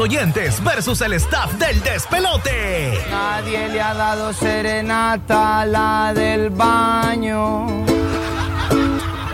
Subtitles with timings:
[0.00, 3.06] oyentes versus el staff del despelote.
[3.10, 7.66] Nadie le ha dado serenata a la del baño.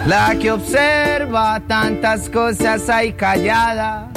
[0.06, 4.08] La que observa tantas cosas ahí callada.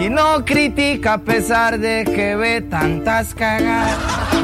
[0.00, 3.96] Y no critica a pesar de que ve tantas cagadas.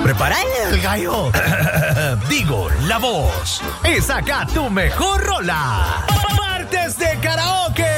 [0.02, 0.36] Prepara
[0.69, 1.30] el gallo.
[2.28, 3.62] Digo, la voz.
[3.84, 6.05] Y saca tu mejor rola.
[6.36, 7.92] Martes de karaoke.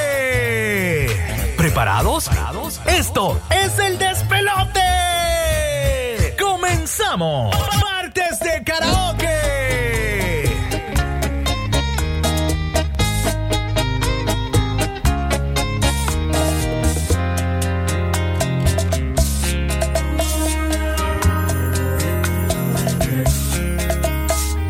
[1.75, 2.31] ¿Preparados?
[2.85, 4.79] Esto es el despelote.
[6.39, 7.53] ¡Comenzamos!
[7.81, 9.27] Martes de karaoke.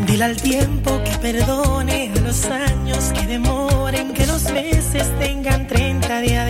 [0.08, 6.22] Dile al tiempo que perdone, a los años que demoren, que los meses tengan 30
[6.22, 6.44] días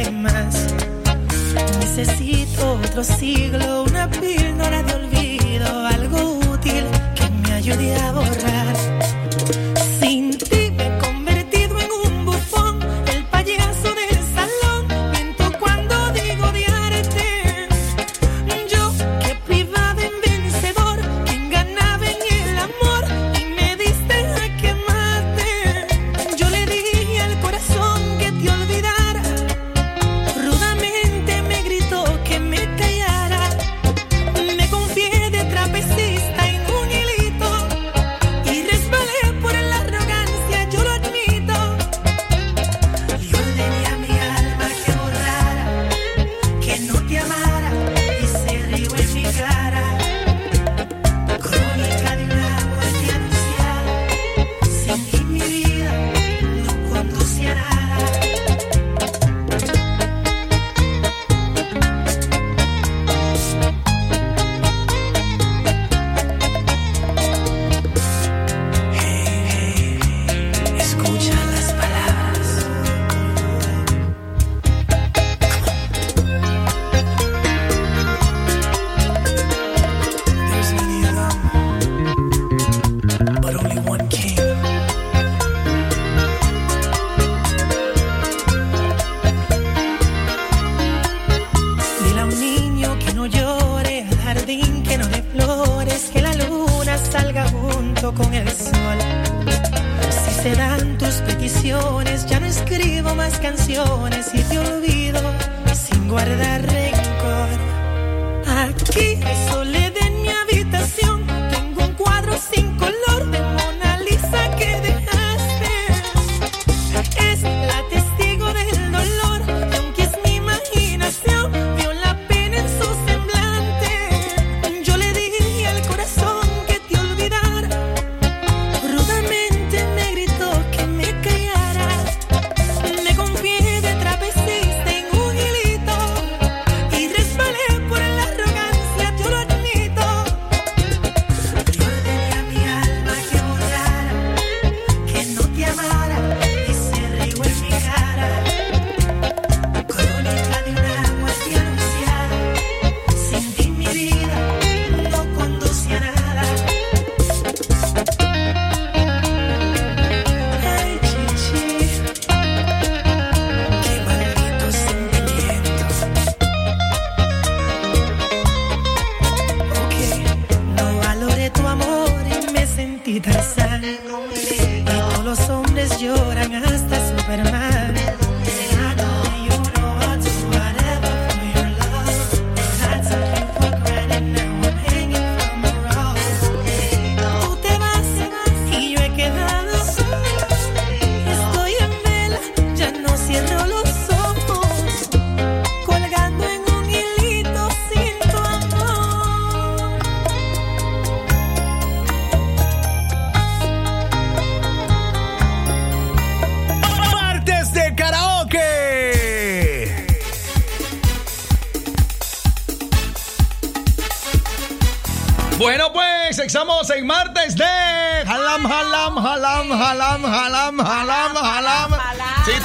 [1.80, 9.14] Necesito otro siglo, una píldora de olvido, algo útil que me ayude a borrar.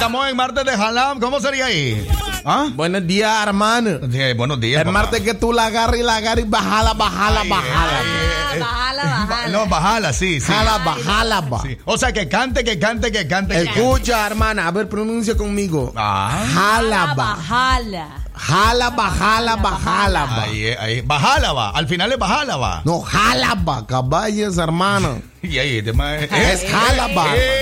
[0.01, 1.19] Estamos en martes de Halam.
[1.19, 2.07] ¿Cómo sería ahí?
[2.43, 2.69] ¿Ah?
[2.73, 3.99] Buenos días, hermano.
[4.11, 4.83] Sí, buenos días.
[4.83, 7.99] El martes que tú la agarras y la agarras y bajala, bajala, bajala.
[8.01, 9.47] Ah, bajala, bajala.
[9.49, 10.51] No, bajala, sí, sí.
[10.51, 11.61] Jala, bajala, ba.
[11.61, 11.77] Sí.
[11.85, 13.61] O sea, que cante, que cante, que cante.
[13.61, 15.93] Escucha, hermana, a ver, pronuncia conmigo.
[15.95, 16.45] Ah.
[16.51, 17.35] Jala, ba.
[17.35, 18.07] Bajala.
[18.33, 20.43] Jala, bajala, bajala, ba.
[20.43, 21.01] Ahí, ahí.
[21.01, 21.69] Bajala va.
[21.69, 22.81] Al final es bajala va.
[22.85, 25.21] No, jala, ba, caballos, hermano.
[25.43, 26.21] Y ahí, este más.
[26.21, 27.25] Es jala, ba.
[27.35, 27.60] Eh,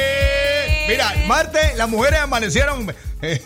[0.89, 2.93] mira, martes las mujeres amanecieron.
[3.21, 3.39] Y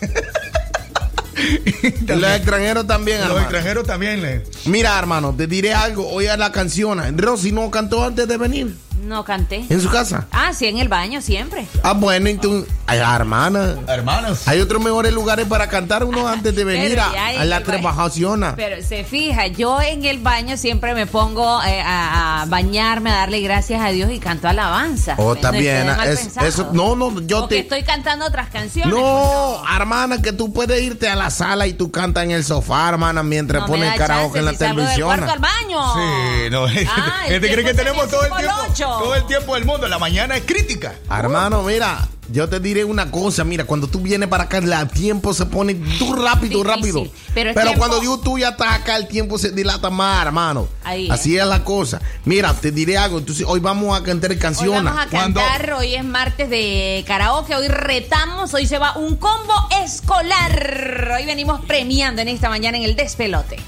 [2.14, 3.42] Los extranjeros también, Los hermano.
[3.44, 4.44] extranjeros también le.
[4.66, 6.08] Mira, hermano, te diré algo.
[6.10, 7.18] Oye la canción.
[7.18, 9.64] Rosy no cantó antes de venir No canté.
[9.68, 10.26] en su casa.
[10.30, 11.66] Ah, sí, en el baño siempre.
[11.82, 13.76] Ah, bueno, entonces, ay, hermana.
[13.88, 14.46] Hermanos.
[14.48, 18.44] Hay otros mejores lugares para cantar uno antes de venir a, ya a la trabajación.
[18.56, 23.14] Pero se fija, yo en el baño siempre me pongo eh, a, a bañarme, a
[23.16, 25.14] darle gracias a Dios y canto alabanza.
[25.18, 25.88] Oh, No está bien.
[25.88, 26.46] es- pensado.
[26.46, 27.60] eso, no, no, yo O que te.
[27.62, 28.92] estoy cantando otras canciones.
[28.94, 32.88] No, hermana, que tú puedes irte a la sala y tú cantas en el sofá,
[32.88, 35.08] hermana, mientras No da karaoke chance en la si salgo del televisión.
[35.08, 35.94] cuarto al baño.
[35.94, 36.64] Sí, no.
[36.96, 38.54] Ah, el Este cree que tenemos todo el tiempo.
[38.76, 39.88] Todo el tiempo del mundo.
[39.88, 40.94] La mañana es crítica.
[41.10, 45.34] Hermano, mira, yo te diré una cosa, mira, cuando tú vienes para acá, el tiempo
[45.34, 47.06] se pone tú rápido, Difícil, rápido.
[47.34, 50.68] pero tiempo- cuando yo, tú ya estás acá, el tiempo se dilata más, hermano.
[50.84, 52.00] Ahí Así es la cosa.
[52.24, 54.84] Mira, te diré algo, entonces hoy vamos a cantar Hoy canciones.
[54.84, 59.16] vamos a Cuando- cantar, hoy es martes de karaoke, hoy retamos, hoy se va un
[59.16, 59.54] combo
[59.84, 61.12] escolar.
[61.16, 63.58] Hoy venimos premiando en esta mañana en el despelote.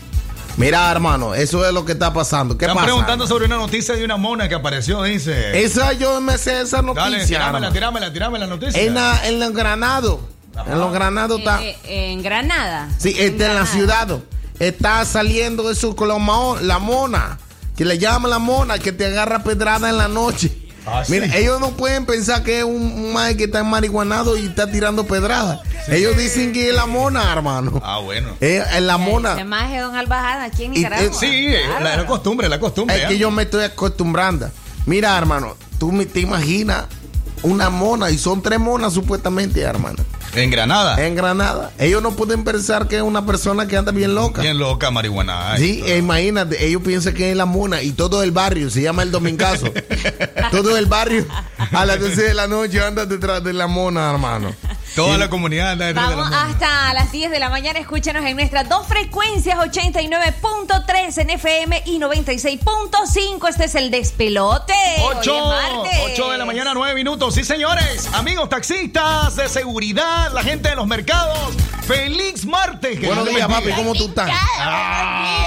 [0.56, 2.56] Mira, hermano, eso es lo que está pasando.
[2.56, 2.86] ¿Qué Están pasa?
[2.86, 5.62] preguntando sobre una noticia de una mona que apareció, dice.
[5.62, 7.10] Esa yo me sé esa noticia.
[7.10, 8.80] Dale, tirámela, tirámela, tirámela la noticia.
[8.82, 10.18] En, la- en los granados.
[10.66, 11.62] En los granados está.
[11.62, 12.88] Eh, eh, en Granada.
[12.98, 13.66] Sí, está en la Granada.
[13.66, 14.18] ciudad.
[14.58, 17.38] Está saliendo eso con la mona.
[17.76, 20.56] Que le llaman la mona, que te agarra pedrada en la noche.
[20.86, 21.12] Ah, sí.
[21.12, 25.04] Mira, ellos no pueden pensar que es un, mae que está marihuanado y está tirando
[25.06, 25.60] pedrada.
[25.88, 27.80] Ellos dicen que es la mona, hermano.
[27.84, 28.30] Ah, bueno.
[28.40, 29.44] Es, es la Se mona.
[29.44, 31.06] maje Don Albajada aquí en Y- Nicaragua.
[31.06, 32.96] eh, Sí, eh, la, la costumbre, la costumbre.
[32.96, 33.08] Es ¿eh?
[33.08, 34.48] que yo me estoy acostumbrando.
[34.86, 36.84] Mira, hermano, tú me, te imaginas
[37.42, 39.98] una mona y son tres monas supuestamente, hermano.
[40.34, 41.04] En Granada.
[41.06, 41.72] En Granada.
[41.78, 44.42] Ellos no pueden pensar que es una persona que anda bien loca.
[44.42, 45.52] Bien loca, marihuana.
[45.52, 48.82] Ay, Sí, eh, imagínate, ellos piensan que es la mona y todo el barrio se
[48.82, 49.72] llama el Domingazo.
[50.50, 51.26] todo el barrio
[51.72, 54.54] a las 12 de la noche anda detrás de la mona, hermano.
[54.96, 57.78] Toda la comunidad anda detrás de la Vamos hasta las 10 de la mañana.
[57.78, 63.48] Escúchanos en nuestras dos frecuencias, 89.3 en FM y 96.5.
[63.50, 64.72] Este es el despelote.
[65.02, 66.00] Hoy es 8, martes.
[66.12, 67.34] 8 de la mañana, 9 minutos.
[67.34, 68.08] Sí, señores.
[68.14, 71.38] Amigos taxistas de seguridad, la gente de los mercados.
[71.86, 72.98] Feliz martes.
[72.98, 73.70] que Buenos días, papi.
[73.72, 74.30] ¿cómo tú estás?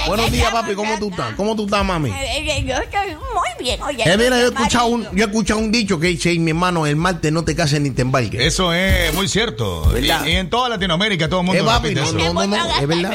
[0.06, 1.34] Buenos días, papi, ¿cómo tú estás?
[1.36, 2.10] ¿Cómo tú estás, mami?
[2.10, 3.82] Eh, Yo estoy muy bien.
[3.82, 6.52] Oye, Eh, mira, yo he escuchado un, yo he escuchado un dicho que dice, mi
[6.52, 8.40] hermano, el martes no te cases ni te embarques.
[8.40, 9.39] Eso es muy cierto.
[9.90, 10.26] Y, ¿Verdad?
[10.26, 12.34] y en toda Latinoamérica todo el mundo Eh, papi, repite no, eso.
[12.34, 13.10] no, no, hagas es verdad.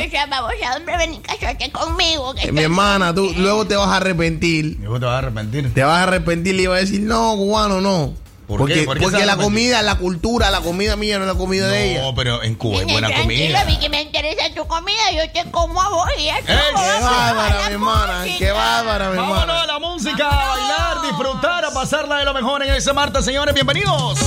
[1.72, 2.34] conmigo.
[2.36, 4.78] que Eh, mi hermana, tú luego te vas a arrepentir.
[4.82, 5.74] Y vos te vas a arrepentir.
[5.74, 8.14] Te vas a arrepentir y vas a decir, no, cubano, no.
[8.48, 11.68] ¿Por porque porque a la comida, la cultura, la comida mía no es la comida
[11.68, 12.02] de ella.
[12.04, 13.62] No, pero en Cuba hay buena comida.
[13.62, 16.38] a mí que me interesa tu comida, yo te como a vos y eso.
[16.48, 18.26] ¡Ey, vos qué a bárbara, mi hermana!
[18.38, 19.66] ¡Qué bárbara, mi Vámonos a hermana!
[19.66, 23.52] la música, a bailar, disfrutar, a pasarla de lo mejor en ese martes, señores.
[23.56, 24.20] Bienvenidos.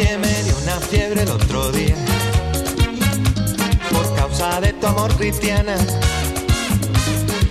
[0.00, 1.94] Oye, me dio una fiebre el otro día.
[3.92, 5.76] Por causa de tu amor cristiana.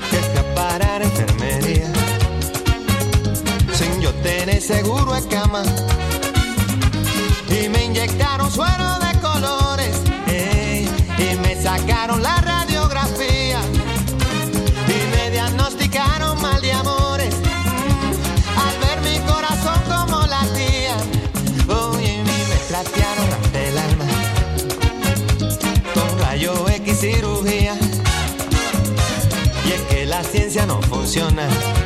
[0.09, 1.91] Que a parar a enfermería.
[3.73, 5.61] Sin yo tener seguro de cama.
[7.49, 9.95] Y me inyectaron suero de colores
[11.19, 12.58] y me sacaron la radiografía
[31.09, 31.78] ciencia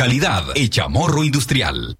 [0.00, 1.94] Calidad hecha morro industrial.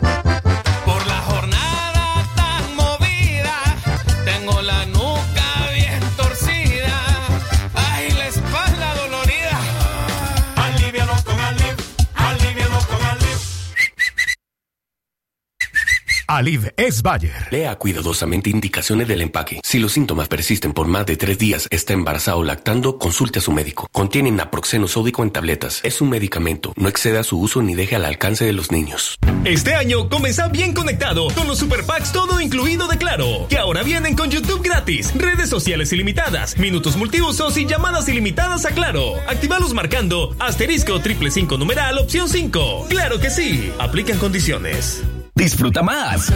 [16.40, 17.48] Aliv es Bayer.
[17.50, 19.60] Lea cuidadosamente indicaciones del empaque.
[19.62, 23.42] Si los síntomas persisten por más de tres días, está embarazado o lactando, consulte a
[23.42, 23.90] su médico.
[23.92, 25.80] Contiene naproxeno sódico en tabletas.
[25.82, 26.72] Es un medicamento.
[26.76, 29.18] No exceda su uso ni deje al alcance de los niños.
[29.44, 33.82] Este año comienza bien conectado con los Super Packs todo incluido de Claro, que ahora
[33.82, 39.16] vienen con YouTube gratis, redes sociales ilimitadas, minutos multiusos y llamadas ilimitadas a Claro.
[39.28, 42.86] Actívalos marcando asterisco triple cinco numeral opción 5.
[42.88, 45.02] Claro que sí, aplican condiciones.
[45.40, 46.30] Disfruta más.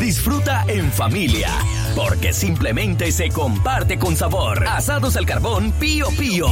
[0.00, 1.50] Disfruta en familia.
[1.94, 4.66] Porque simplemente se comparte con sabor.
[4.66, 6.48] Asados al carbón Pío Pío.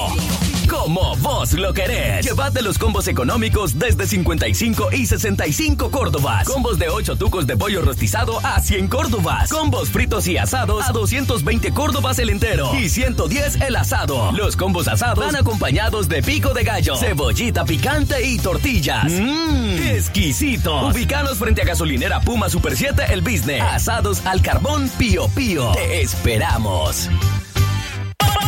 [0.69, 2.27] Como vos lo querés.
[2.27, 6.47] Llévate los combos económicos desde 55 y 65 Córdobas.
[6.47, 9.51] Combos de 8 tucos de pollo rostizado a 100 Córdobas.
[9.51, 12.71] Combos fritos y asados a 220 Córdobas el entero.
[12.75, 14.31] Y 110 el asado.
[14.33, 19.11] Los combos asados van acompañados de pico de gallo, cebollita picante y tortillas.
[19.11, 20.89] Mmm, exquisito.
[20.89, 23.63] Ubicanos frente a gasolinera Puma Super 7 El Business.
[23.63, 25.71] Asados al carbón Pío Pío.
[25.71, 27.09] Te esperamos.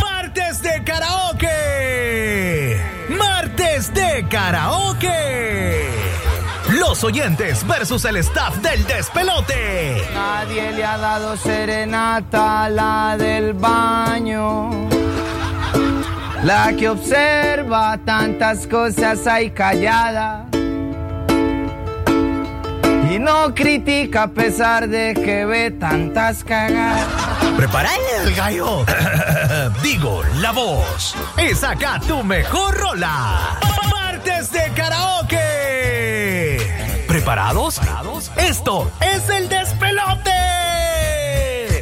[0.00, 2.80] Martes de karaoke.
[3.16, 5.88] Martes de karaoke.
[6.80, 10.02] Los oyentes versus el staff del despelote.
[10.12, 14.88] Nadie le ha dado serenata a la del baño.
[16.42, 20.49] La que observa tantas cosas ahí callada.
[23.10, 27.08] Y no critica a pesar de que ve tantas cagadas.
[27.56, 27.90] Prepara
[28.22, 28.84] el gallo.
[29.82, 31.16] Digo, la voz.
[31.36, 33.58] Y saca tu mejor rola.
[33.90, 36.58] Martes de karaoke.
[37.08, 37.80] ¿Preparados?
[38.36, 40.30] Esto es el despelote.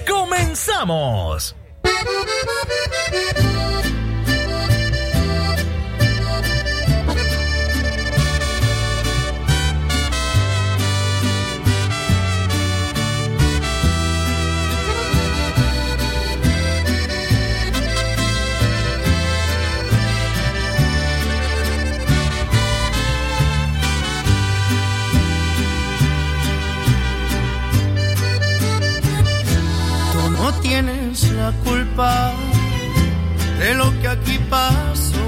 [0.09, 1.55] Comenzamos.
[30.63, 32.33] Tienes la culpa
[33.59, 35.27] de lo que aquí pasó.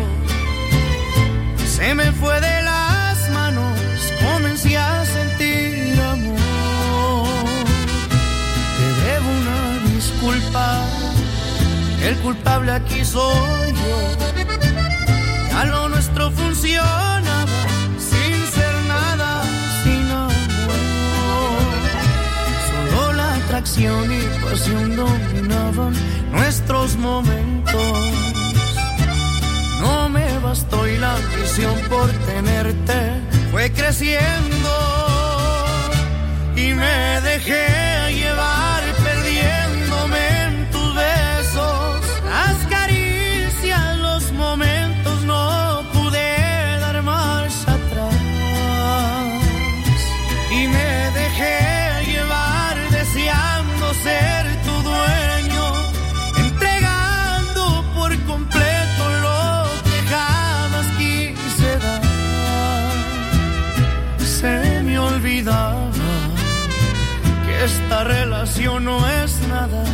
[1.66, 3.78] Se me fue de las manos,
[4.20, 7.28] comencé a sentir amor.
[8.78, 10.84] Te debo una disculpa,
[12.02, 13.98] el culpable aquí soy yo.
[15.50, 17.19] Ya lo nuestro funcionaba
[23.60, 25.92] Atracción y pasión dominaban
[26.32, 27.74] nuestros momentos.
[29.82, 34.70] No me bastó y la ambición por tenerte fue creciendo.
[36.56, 38.59] Y me dejé llevar
[67.70, 69.84] esta relación no es nada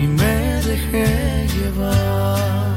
[0.00, 0.36] y me
[0.70, 2.75] dejé llevar.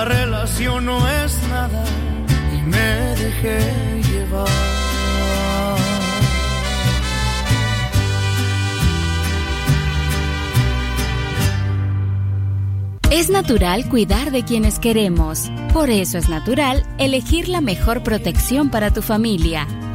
[0.00, 1.84] Relación no es nada
[2.56, 2.88] y me
[3.22, 4.48] dejé llevar.
[13.10, 15.50] Es natural cuidar de quienes queremos.
[15.74, 19.66] Por eso es natural elegir la mejor protección para tu familia.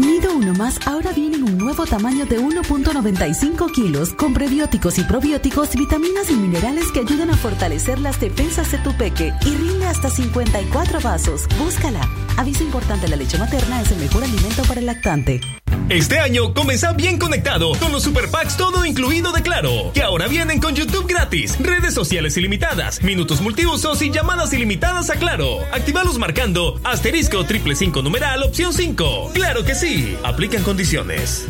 [0.00, 5.04] Nido Uno Más ahora viene en un nuevo tamaño de 1.95 kilos con prebióticos y
[5.04, 9.86] probióticos, vitaminas y minerales que ayudan a fortalecer las defensas de tu peque y rinde
[9.86, 11.46] hasta 54 vasos.
[11.58, 12.08] Búscala.
[12.40, 15.42] Aviso importante, la leche materna es el mejor alimento para el lactante.
[15.90, 20.26] Este año comienza bien conectado con los super packs todo incluido de Claro, que ahora
[20.26, 25.58] vienen con YouTube gratis, redes sociales ilimitadas, minutos multiusos y llamadas ilimitadas a Claro.
[25.70, 29.32] Actívalos marcando asterisco triple cinco numeral opción 5.
[29.34, 31.46] Claro que sí, aplican condiciones.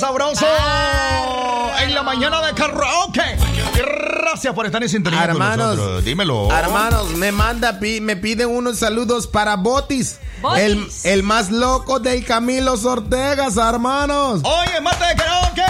[0.00, 0.46] Sabroso.
[1.82, 3.22] En la mañana de karaoke.
[3.74, 6.04] Gracias por estar en sintonía con Hermanos, nosotros.
[6.04, 6.50] Dímelo.
[6.52, 10.18] Hermanos, me manda, pi- me piden unos saludos para Botis.
[10.40, 10.60] Botis.
[10.62, 14.40] El, el más loco del Camilo Ortegas, hermanos.
[14.44, 15.62] Oye, mate de karaoke.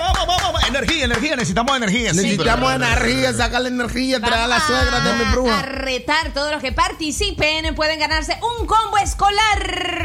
[0.00, 0.62] Vamos, vamos, vamos.
[0.68, 1.36] Energía, energía.
[1.36, 2.12] Necesitamos energía.
[2.12, 5.62] Necesitamos energía, sacarle energía, traer a la suegra de mi a bruja.
[5.62, 9.58] retar todos los que participen pueden ganarse un combo escolar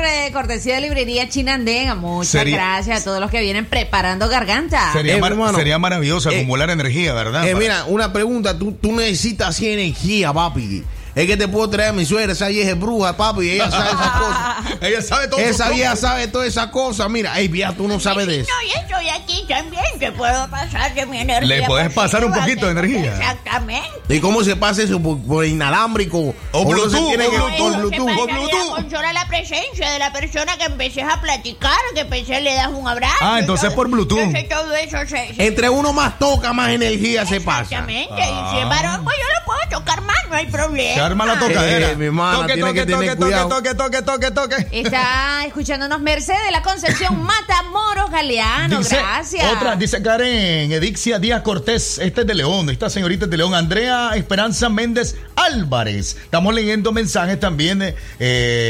[0.06, 4.92] eh, cortesía de librería Chinandega muchas Sería- gracias a todos los que vienen preparando garganta
[4.94, 5.58] Sería, Eh, mar- hermano.
[5.58, 7.48] sería maravilloso acumular energía, ¿verdad?
[7.48, 10.84] Eh, mira, una pregunta, tú, tú necesitas así energía, papi.
[11.16, 13.90] Es que te puedo traer a mi suegra, esa vieja es bruja, papi, ella sabe
[13.90, 14.82] esas cosas.
[14.82, 15.40] Ella sabe todo.
[15.40, 17.10] Esa vieja sabe todas esas cosas.
[17.10, 18.52] Mira, ey, vieja, tú no sabes de eso.
[18.52, 21.58] No, y estoy aquí también, te puedo pasar de mi energía.
[21.58, 23.18] Le puedes pasar un poquito de energía.
[23.18, 23.90] Exactamente.
[24.10, 25.02] ¿Y cómo se pasa eso?
[25.02, 26.36] ¿Por, por inalámbrico?
[26.52, 27.58] O Bluetooth, tiene o que- Bluetooth.
[27.58, 27.90] por
[28.30, 28.77] Se Bluetooth.
[28.90, 32.88] Sola la presencia de la persona que empieces a platicar, que empecé le das un
[32.88, 33.16] abrazo.
[33.22, 33.76] Ah, entonces todo.
[33.76, 34.20] por Bluetooth.
[34.20, 35.34] Entonces todo eso se...
[35.34, 37.62] se- Entre uno más toca, más energía se pasa.
[37.64, 38.14] Exactamente.
[38.22, 38.50] Ah.
[38.52, 40.94] Y si es varón, pues yo lo puedo tocar más, no hay problema.
[40.96, 41.92] Se arma la tocadera.
[41.92, 43.50] Eh, mi toque, tiene toque, que toque, cuidado.
[43.50, 44.80] toque, toque, toque, toque, toque.
[44.80, 51.42] está escuchándonos Mercedes de la Concepción Matamoros Galeano Dice, gracias Otra, dice Karen Edixia Díaz
[51.42, 51.98] Cortés.
[52.00, 52.70] Este es de León.
[52.70, 53.54] Esta señorita es de León.
[53.56, 56.18] Andrea Esperanza Méndez Álvarez.
[56.24, 57.96] Estamos leyendo mensajes también de,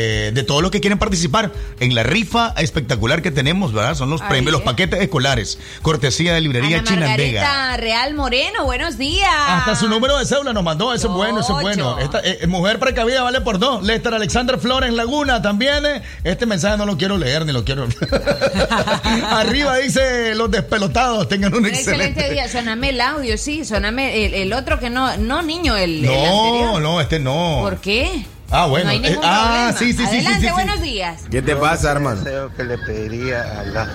[0.08, 3.96] eh, de todos los que quieren participar en la rifa espectacular que tenemos, ¿verdad?
[3.96, 4.66] Son los premios, los es.
[4.66, 5.60] paquetes escolares.
[5.82, 7.42] Cortesía de librería Ana Chinandega.
[7.42, 11.40] Margarita Real Moreno buenos días Hasta su número de cédula nos mandó, eso es bueno,
[11.42, 12.00] eso es bueno.
[12.00, 13.84] Esta, eh, mujer precavida vale por dos.
[13.84, 15.86] Lester Alexander Flores Laguna también.
[15.86, 16.02] eh.
[16.24, 17.88] Este mensaje no lo quiero leer ni lo quiero.
[19.32, 22.06] Arriba dice los despelotados, tengan un un excelente.
[22.08, 26.06] excelente día soname el audio sí soname el, el otro que no no niño el,
[26.06, 27.60] el No, anterior no, este no.
[27.62, 28.26] ¿por qué?
[28.50, 28.92] Ah, bueno.
[28.94, 30.52] no eh, ah, sí, sí, sí, sí, adelante sí, sí.
[30.54, 32.22] buenos días ¿Qué te pasa, hermano?
[32.22, 33.88] deseo que le pediría a la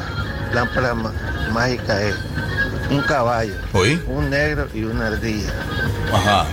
[0.53, 0.95] lámpara
[1.53, 2.15] mágica es
[2.91, 4.03] un caballo, ¿Oí?
[4.07, 5.51] un negro y una ardilla.
[6.13, 6.45] Ajá.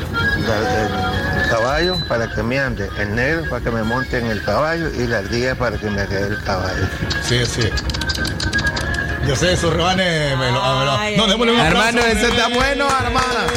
[0.48, 4.28] La- el, el caballo para que me ande, el negro para que me monte en
[4.28, 6.88] el caballo y la ardilla para que me quede el caballo.
[7.28, 7.70] Sí, sí.
[9.28, 10.38] Yo sé, esos rebanes.
[10.38, 11.90] me lo- ah, me lo- Ay, no, démosle un aplauso.
[11.90, 12.54] Hermano, ese está Eh.
[12.56, 13.48] bueno, hermana.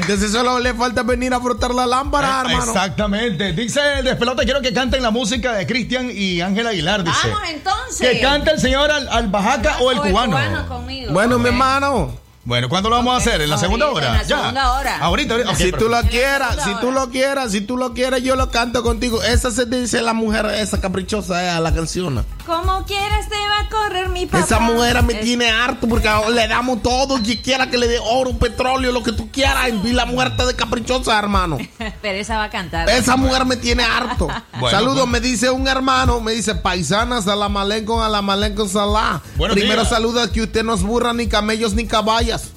[0.00, 2.72] Entonces solo le falta venir a frotar la lámpara, Eh, hermano.
[2.72, 3.52] Exactamente.
[3.52, 7.18] Dice el despelote, quiero que canten la música de Cristian y Ángel Aguilar, dice.
[7.24, 10.36] vamos entonces Que cante el señor al, al Bajaca o el cubano.
[10.68, 12.18] conmigo Bueno, mi hermano.
[12.42, 13.42] Bueno, ¿cuándo lo vamos a hacer?
[13.42, 14.12] ¿En la segunda Ahorita, hora?
[14.16, 14.36] en la ya.
[14.38, 14.98] segunda hora.
[14.98, 18.50] Ahorita, si tú lo quieras, si tú lo quieras, si tú lo quieres, yo lo
[18.50, 19.22] canto contigo.
[19.22, 22.24] Esa se dice la mujer, esa caprichosa eh, la canción.
[22.50, 26.10] Como quieras te va a correr mi papá Esa mujer me Es- tiene harto porque
[26.34, 29.70] le damos todo, que quiera que le dé oro, petróleo, lo que tú quieras.
[29.84, 31.58] Y la mujer está de caprichosa, hermano.
[32.02, 34.28] pero esa va a cantar Esa mujer me tiene harto.
[34.60, 35.10] Bueno, Saludos, pues.
[35.12, 39.22] me dice un hermano, me dice paisana, salamalen con alamalen con salá.
[39.52, 39.88] Primero días.
[39.88, 42.50] saluda que usted no es burra, ni camellos, ni caballas.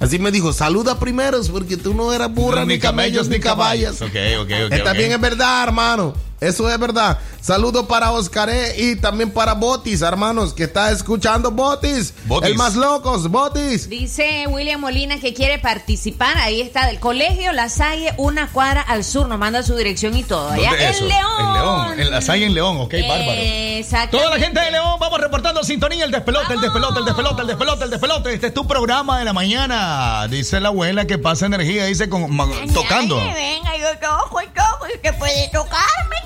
[0.00, 4.02] Así me dijo, saluda primero, porque tú no eras burra, ni, camellos, ni caballas.
[4.02, 4.72] Ok, ok, ok.
[4.72, 4.96] Está ok.
[4.96, 6.14] bien, es verdad, hermano.
[6.40, 7.18] Eso es verdad.
[7.40, 12.14] Saludos para Oscaré y también para Botis, hermanos, que está escuchando Botis.
[12.26, 12.50] Botis.
[12.50, 13.88] El más locos, Botis.
[13.88, 16.36] Dice William Molina que quiere participar.
[16.38, 19.26] Ahí está, del colegio La Salle, una cuadra al sur.
[19.26, 20.50] Nos manda su dirección y todo.
[20.50, 21.08] Allá ¿Dónde en?
[21.08, 21.40] León.
[21.40, 22.00] En León.
[22.00, 23.32] En la Salle en León, ok, bárbaro.
[23.32, 24.18] Exacto.
[24.18, 27.46] Toda la gente de León, vamos reportando sintonía, el despelote, el despelote, el despelote, el
[27.48, 28.34] despelote, el despelote.
[28.34, 30.26] Este es tu programa de la mañana.
[30.28, 33.18] Dice la abuela que pasa energía, dice con, ma- tocando.
[33.20, 36.16] Ay, venga, yo toco y toco y usted puede tocarme,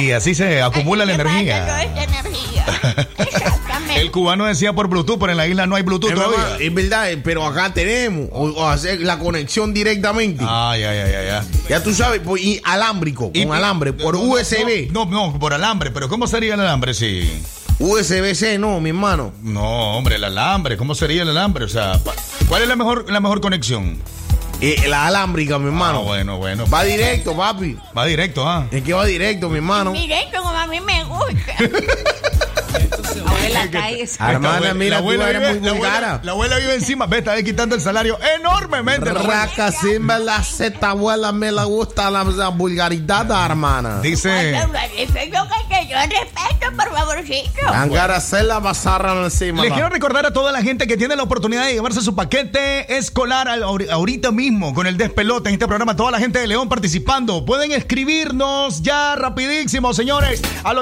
[0.00, 1.82] y así se acumula la energía.
[3.18, 4.00] Exactamente.
[4.00, 6.66] El cubano decía por Bluetooth, pero en la isla no hay Bluetooth Hermano, todavía.
[6.66, 10.44] Es verdad, eh, pero acá tenemos o, o hacer la conexión directamente.
[10.46, 11.44] Ah, ya, ya, ya, ya.
[11.68, 14.90] Ya tú sabes, pues, y alámbrico, con alambre, por no, USB.
[14.92, 17.42] No, no, por alambre, pero ¿cómo sería el alambre si?
[17.78, 19.32] USB-C, no, mi hermano.
[19.42, 21.64] No, hombre, el alambre, ¿cómo sería el alambre?
[21.64, 21.98] O sea,
[22.48, 23.98] ¿cuál es la mejor, la mejor conexión?
[24.64, 25.98] Eh, la alámbrica, mi hermano.
[25.98, 26.66] Ah, bueno, bueno.
[26.68, 27.76] Va directo, papi.
[27.98, 28.68] Va directo, ah.
[28.70, 29.90] Es que va directo, mi hermano.
[29.90, 31.56] Directo como a mí me gusta.
[33.26, 34.22] Abuela, cállese.
[34.22, 37.80] Hermana, mira, tú eres muy la, abuela, la abuela vive encima, ve, está quitando el
[37.80, 39.12] salario enormemente.
[39.12, 39.46] la abuela.
[39.46, 44.00] Raca, simba, la zeta abuela, me la gusta la, la vulgaridad, hermana.
[44.00, 47.68] Dice, Yo que que yo respeto, por favorcito.
[47.68, 49.62] Angara se la basarra encima.
[49.62, 49.74] les va.
[49.74, 53.48] quiero recordar a toda la gente que tiene la oportunidad de llevarse su paquete escolar
[53.48, 55.96] ahorita mismo con el despelote en este programa.
[55.96, 57.44] Toda la gente de León participando.
[57.44, 60.78] Pueden escribirnos ya rapidísimo, señores, al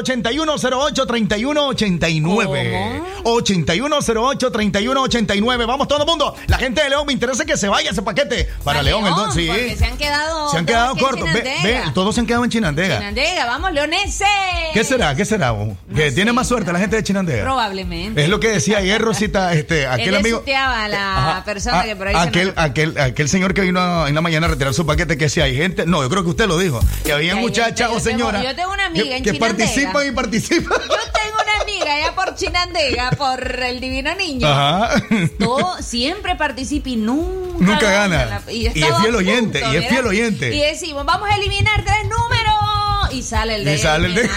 [1.86, 3.02] 8108-3189.
[3.24, 5.66] 8108-3189.
[5.66, 6.34] Vamos todo el mundo.
[6.46, 9.04] La gente de León me interesa que se vaya ese paquete para León.
[9.04, 9.48] León, sí.
[9.76, 11.24] se han quedado Se han quedado cortos.
[11.32, 11.86] Ve, Chinandega.
[11.86, 12.98] ve, todos se han quedado en Chinandega.
[12.98, 14.26] Chinandega, vamos, leoneses.
[14.72, 15.14] ¿Qué será?
[15.14, 15.54] ¿Qué será?
[15.94, 17.42] Que No tiene más suerte la gente de Chinandega.
[17.42, 18.22] Probablemente.
[18.22, 20.42] Es lo que decía ayer Rosita, este, aquel Él amigo.
[20.56, 21.44] a la Ajá.
[21.44, 24.50] persona Ah, que por ahí aquel, aquel, aquel señor que vino en la mañana a
[24.50, 27.12] retirar su paquete que decía, hay gente, no, yo creo que usted lo dijo, que
[27.12, 30.78] había muchachas o señoras yo tengo una amiga que, en que participan y participan.
[30.78, 34.46] Yo tengo una amiga allá por Chinandega, por el Divino Niño.
[34.48, 35.02] Ajá.
[35.38, 38.24] Todo, siempre participa y nunca, Nunca gana.
[38.46, 39.88] La- Y es fiel oyente, y es mira.
[39.88, 40.54] fiel oyente.
[40.54, 43.12] Y decimos, vamos a eliminar tres números.
[43.12, 44.30] Y sale el de Y sale el de-.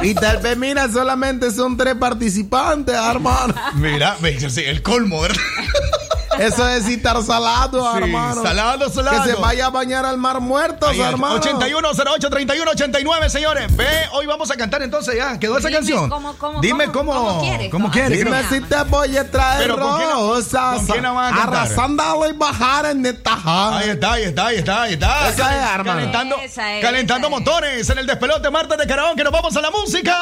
[0.00, 3.52] Y tal vez, mira, solamente son tres participantes, hermano.
[3.74, 5.36] Mira, el colmo, ¿verdad?
[6.38, 8.42] Eso es estar salado, Sí, hermano.
[8.42, 9.22] salado, salado.
[9.24, 11.34] Que se vaya a bañar al mar muertos, Ahí, hermano.
[11.34, 13.76] 8108 3189, señores.
[13.76, 15.38] Ve, hoy vamos a cantar entonces ya.
[15.38, 16.08] ¿Quedó esa Dime canción?
[16.08, 17.26] cómo- cómo- Dime cómo- cómo.
[17.28, 18.18] cómo quieres, ¿Cómo quieres?
[18.24, 20.76] Dime si te voy a traer Pero ¿con quién la- rosas.
[20.76, 21.54] con quién la van a cantar?
[21.62, 23.78] Arrasando y bajar en esta jana.
[23.78, 25.28] Ahí está, ahí está, ahí está, ahí está.
[25.30, 25.98] Esa es, hermano.
[25.98, 27.40] Calentando, Esa es, calentando esa es.
[27.44, 30.16] motores en el despelote martes de Carabón que nos vamos a la música.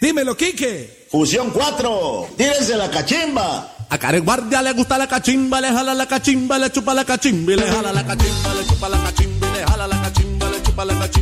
[0.00, 1.06] Dímelo, Quique.
[1.10, 3.68] Fusión 4, tírense la cachimba.
[3.88, 7.54] A Karen Guardia le gusta la cachimba, le jala la cachimba, le chupa la cachimba,
[7.54, 10.94] le jala la cachimba, le chupa la cachimba, le jala la cachimba, le chupa la
[10.94, 11.15] cachimba,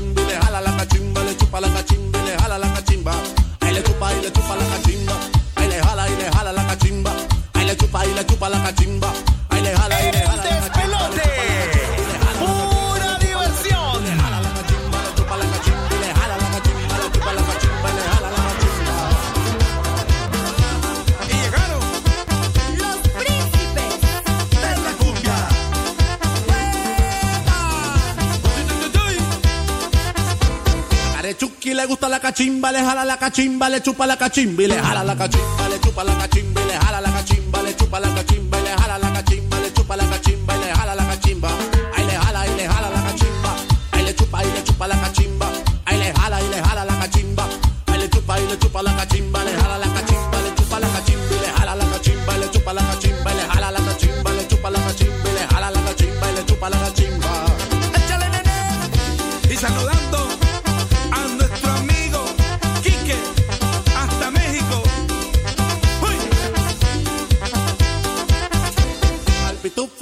[31.65, 34.75] Carechuki le gusta la cachimba, le jala la cachimba, le chupa la cachimba y le
[34.75, 37.14] jala la cachimba, le chupa la cachimba y le jala la cachimba,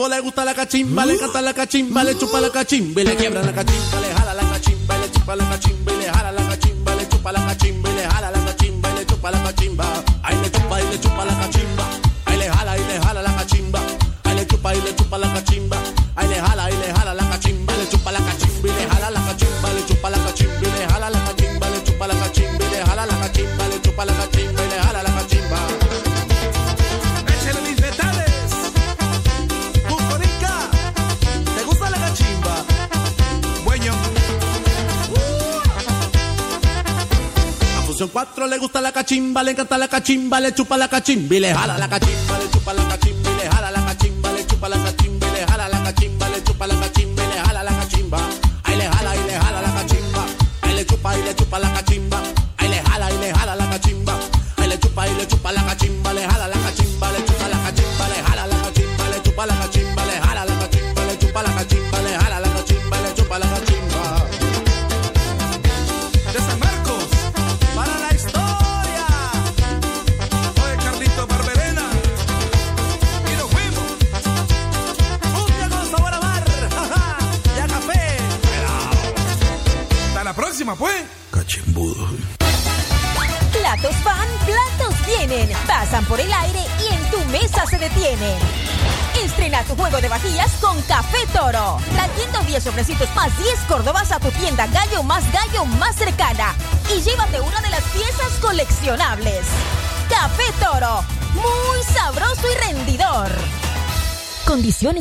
[0.08, 3.52] le gusta la cachimba, le canta la cachimba, le chupa la cachimba le quiebra la
[3.52, 3.91] cachimba,
[39.12, 42.50] cachimba, le encanta la cachimba, le chupa la cachimba y le jala la cachimba, le
[42.50, 43.01] chupa la cachimba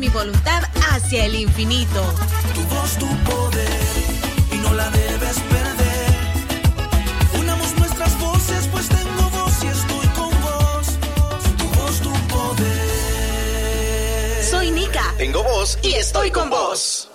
[0.00, 2.02] mi voluntad hacia el infinito.
[2.54, 3.68] Tu voz, tu poder,
[4.50, 6.14] y no la debes perder.
[7.38, 10.86] Unamos nuestras voces, pues tengo voz y estoy con vos.
[11.58, 14.44] Tu voz, tu poder.
[14.50, 15.14] Soy Nika.
[15.18, 17.09] Tengo voz y estoy con vos.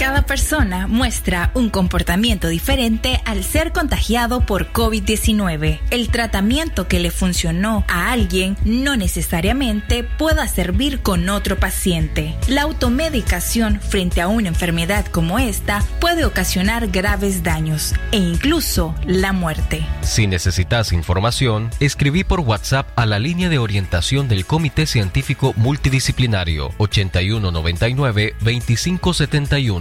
[0.00, 5.78] Cada persona muestra un comportamiento diferente al ser contagiado por COVID-19.
[5.90, 12.34] El tratamiento que le funcionó a alguien no necesariamente pueda servir con otro paciente.
[12.48, 19.34] La automedicación frente a una enfermedad como esta puede ocasionar graves daños e incluso la
[19.34, 19.86] muerte.
[20.00, 26.70] Si necesitas información, escribí por WhatsApp a la línea de orientación del Comité Científico Multidisciplinario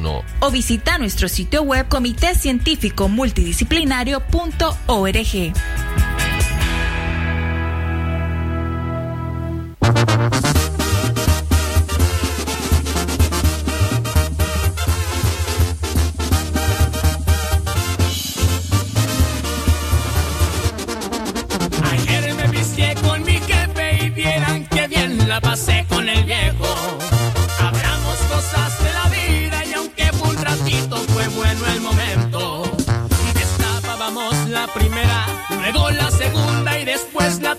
[0.09, 0.23] 8199-2571.
[0.39, 5.53] O visita nuestro sitio web comité científico multidisciplinario.org.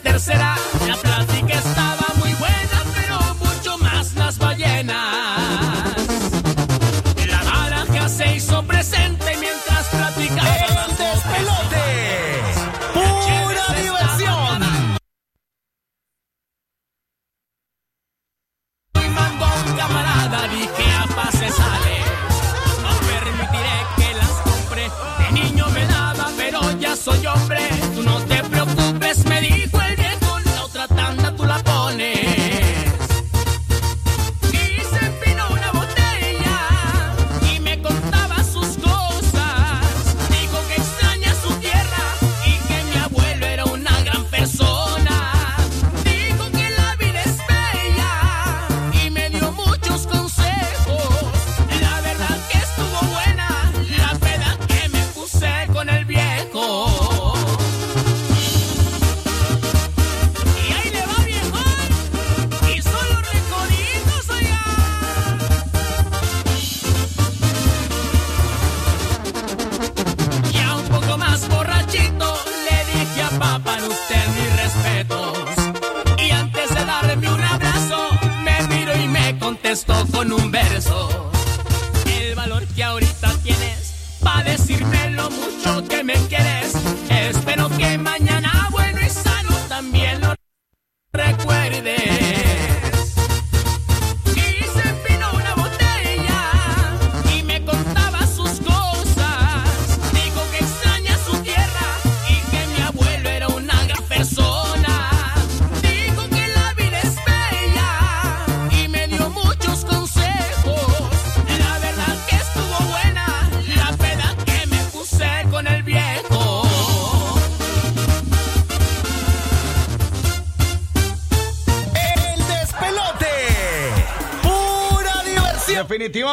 [0.02, 0.56] tercera.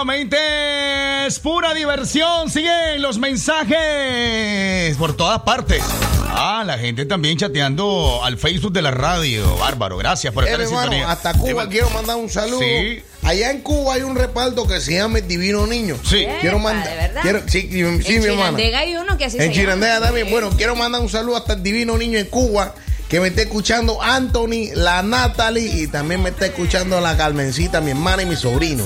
[0.06, 2.52] Definitivamente es pura diversión.
[2.52, 5.82] Siguen los mensajes por todas partes.
[6.30, 9.56] Ah, la gente también chateando al Facebook de la radio.
[9.58, 11.12] Bárbaro, gracias por Eh, estar en hermano, sintonía.
[11.12, 12.60] hasta Cuba quiero mandar un saludo.
[12.60, 13.02] Sí.
[13.24, 15.98] Allá en Cuba hay un reparto que se llama El Divino Niño.
[16.08, 16.28] Sí.
[16.42, 16.88] Quiero mandar.
[16.90, 17.22] ¿de verdad?
[17.24, 18.44] Quiero, sí, sí, en sí, mi hermana.
[18.58, 19.56] Chirandega hay uno que así En se llama.
[19.56, 20.30] Chirandega también.
[20.30, 22.76] Bueno, quiero mandar un saludo hasta el Divino Niño en Cuba.
[23.10, 27.92] Que me está escuchando Anthony, la Natalie y también me está escuchando la Carmencita, mi
[27.92, 28.84] hermana y mi sobrino.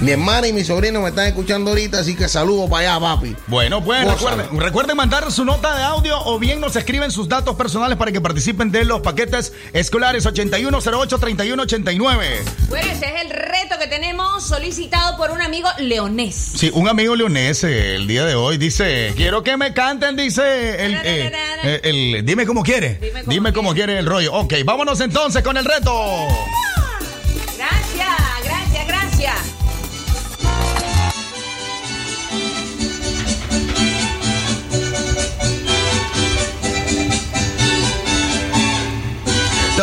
[0.00, 3.34] Mi hermana y mi sobrino me están escuchando ahorita, así que saludo para allá, papi.
[3.46, 7.56] Bueno, pues recuerden, recuerden mandar su nota de audio o bien nos escriben sus datos
[7.56, 12.26] personales para que participen de los paquetes escolares 8108-3189.
[12.68, 16.34] Bueno, ese es el reto que tenemos solicitado por un amigo leonés.
[16.34, 20.84] Sí, un amigo leonés eh, el día de hoy dice, quiero que me canten, dice
[20.84, 21.32] el, eh,
[21.62, 24.34] eh, el- dime cómo quiere, dime cómo, quiere el rollo.
[24.34, 25.94] Ok, vámonos entonces con el reto.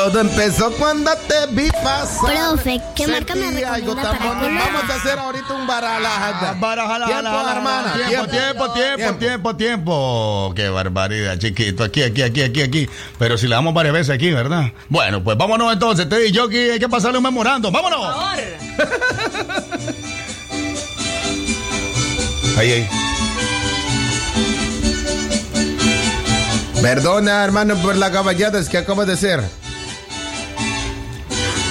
[0.03, 2.33] Todo empezó cuando te vi pasar.
[2.35, 4.33] Profe, ¿qué marca me recomienda para?
[4.33, 6.53] Vamos a hacer ahorita un baralajada.
[6.59, 7.93] Barajala, Tiempo, jala, hermana.
[7.93, 10.53] Tiempo, tiempo, tiempo, tiempo, tiempo.
[10.55, 11.83] Qué barbaridad, chiquito.
[11.83, 12.89] Aquí, aquí, aquí, aquí, aquí.
[13.19, 14.71] Pero si le damos varias veces aquí, ¿verdad?
[14.89, 16.09] Bueno, pues vámonos entonces.
[16.09, 17.69] Te y yo aquí hay que pasarle un memorando.
[17.71, 18.01] ¡Vámonos!
[22.57, 22.87] Ahí, ahí.
[26.81, 29.60] Perdona, hermano, por la caballada es que acaba de ser.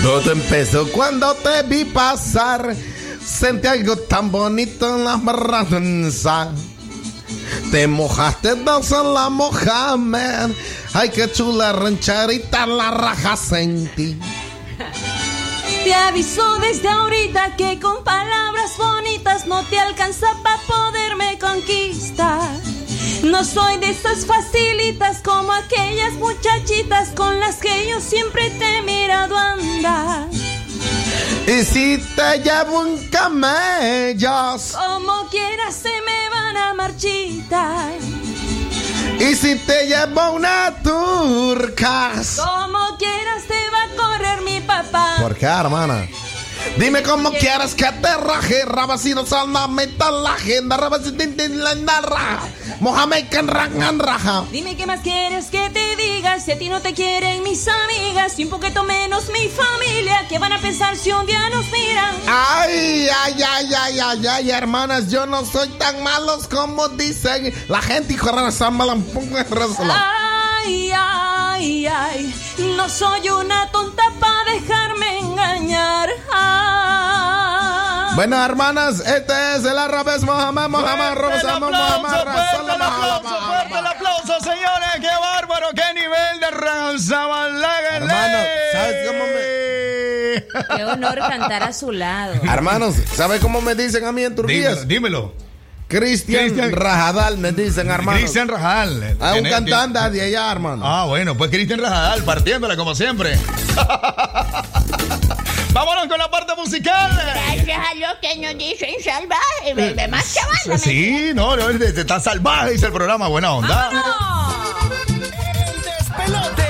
[0.02, 2.74] Todo empezó cuando te vi pasar.
[3.24, 6.48] Sentí algo tan bonito en las brazas.
[7.70, 8.64] Te mojaste en
[9.14, 10.50] la Mohamed.
[10.94, 14.18] Ay, qué chula rancherita la raja sentí.
[15.84, 22.50] Te aviso desde ahorita que con palabras bonitas no te alcanza para poderme conquistar.
[23.22, 28.82] No soy de esas facilitas como aquellas muchachitas con las que yo siempre te he
[28.82, 30.28] mirado andar.
[31.46, 34.72] Y si te llevo un camellos.
[34.72, 37.92] Como quiera se me van a marchitar.
[39.18, 42.40] Y si te llevo una turcas.
[42.40, 45.16] Como quieras te va a correr mi papá.
[45.20, 46.08] ¿Por qué, hermana?
[46.76, 51.18] Dime cómo quieres que te raje, rabasino salna metal la agenda, rabasino
[51.54, 52.48] la raja,
[52.80, 54.44] Mohamed can raja.
[54.50, 58.38] Dime qué más quieres que te diga si a ti no te quieren mis amigas
[58.38, 62.14] y un poquito menos mi familia, ¿qué van a pensar si un día nos miran?
[62.26, 67.82] Ay, ay, ay, ay, ay, ay, hermanas, yo no soy tan malos como dicen la
[67.82, 68.96] gente, hijo de esa mala
[70.64, 70.92] Ay,
[71.60, 72.34] ay, ay,
[72.76, 76.08] no soy una tonta para dejarme engañar.
[76.32, 78.14] Ay.
[78.16, 83.86] Bueno, hermanas, este es el Arrabes Mohamed, Mohamed, Rosa, Mohamed, Fuerte el aplauso, fuerte el
[83.86, 84.90] aplauso, señores.
[85.00, 88.02] Qué bárbaro, qué nivel de Raza Balaguer.
[88.02, 88.38] Hermano,
[88.72, 89.40] ¿sabes cómo me.?
[90.76, 92.34] Qué honor cantar a su lado.
[92.42, 94.70] Hermanos, ¿sabes cómo me dicen a mí en Turquía?
[94.70, 95.49] Dímelo, dímelo.
[95.90, 98.18] Cristian Rajadal, me dicen, hermano.
[98.18, 99.16] Cristian Rajal.
[99.18, 100.86] Ah, un cantante de allá, hermano.
[100.86, 103.36] Ah, bueno, pues Cristian Rajal, partiéndola como siempre.
[105.72, 107.10] Vámonos con la parte musical.
[107.16, 110.78] Gracias a los que nos dicen salvaje, me, me más chaval.
[110.78, 113.90] Sí, no, no, está salvaje, dice el programa, buena onda.
[115.98, 116.69] Despelote.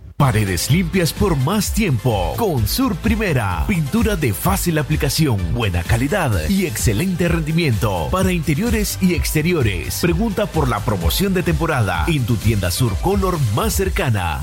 [0.21, 2.35] Paredes limpias por más tiempo.
[2.37, 3.65] Con Sur Primera.
[3.65, 8.07] Pintura de fácil aplicación, buena calidad y excelente rendimiento.
[8.11, 9.97] Para interiores y exteriores.
[9.99, 14.41] Pregunta por la promoción de temporada en tu tienda Sur Color más cercana.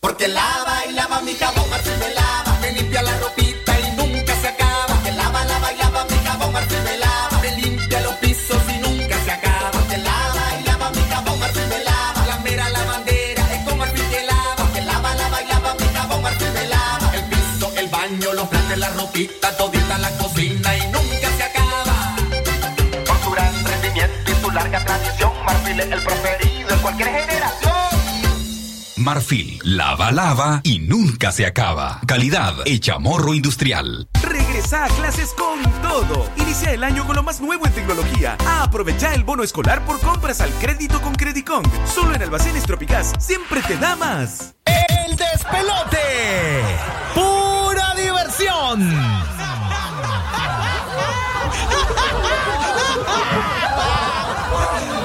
[0.00, 2.58] Porque lava y lava mi jabón, Marfil me lava.
[2.62, 3.49] Me limpia la ropita
[26.90, 27.72] cualquier generación.
[28.96, 32.00] Marfil, lava, lava y nunca se acaba.
[32.06, 34.08] Calidad hecha morro industrial.
[34.22, 36.28] Regresa a clases con todo.
[36.36, 38.36] Inicia el año con lo más nuevo en tecnología.
[38.60, 41.62] Aprovecha el bono escolar por compras al crédito con Credicon.
[41.86, 44.54] Solo en Almacenes Tropicás siempre te da más.
[44.66, 46.62] El despelote.
[47.14, 49.00] Pura diversión.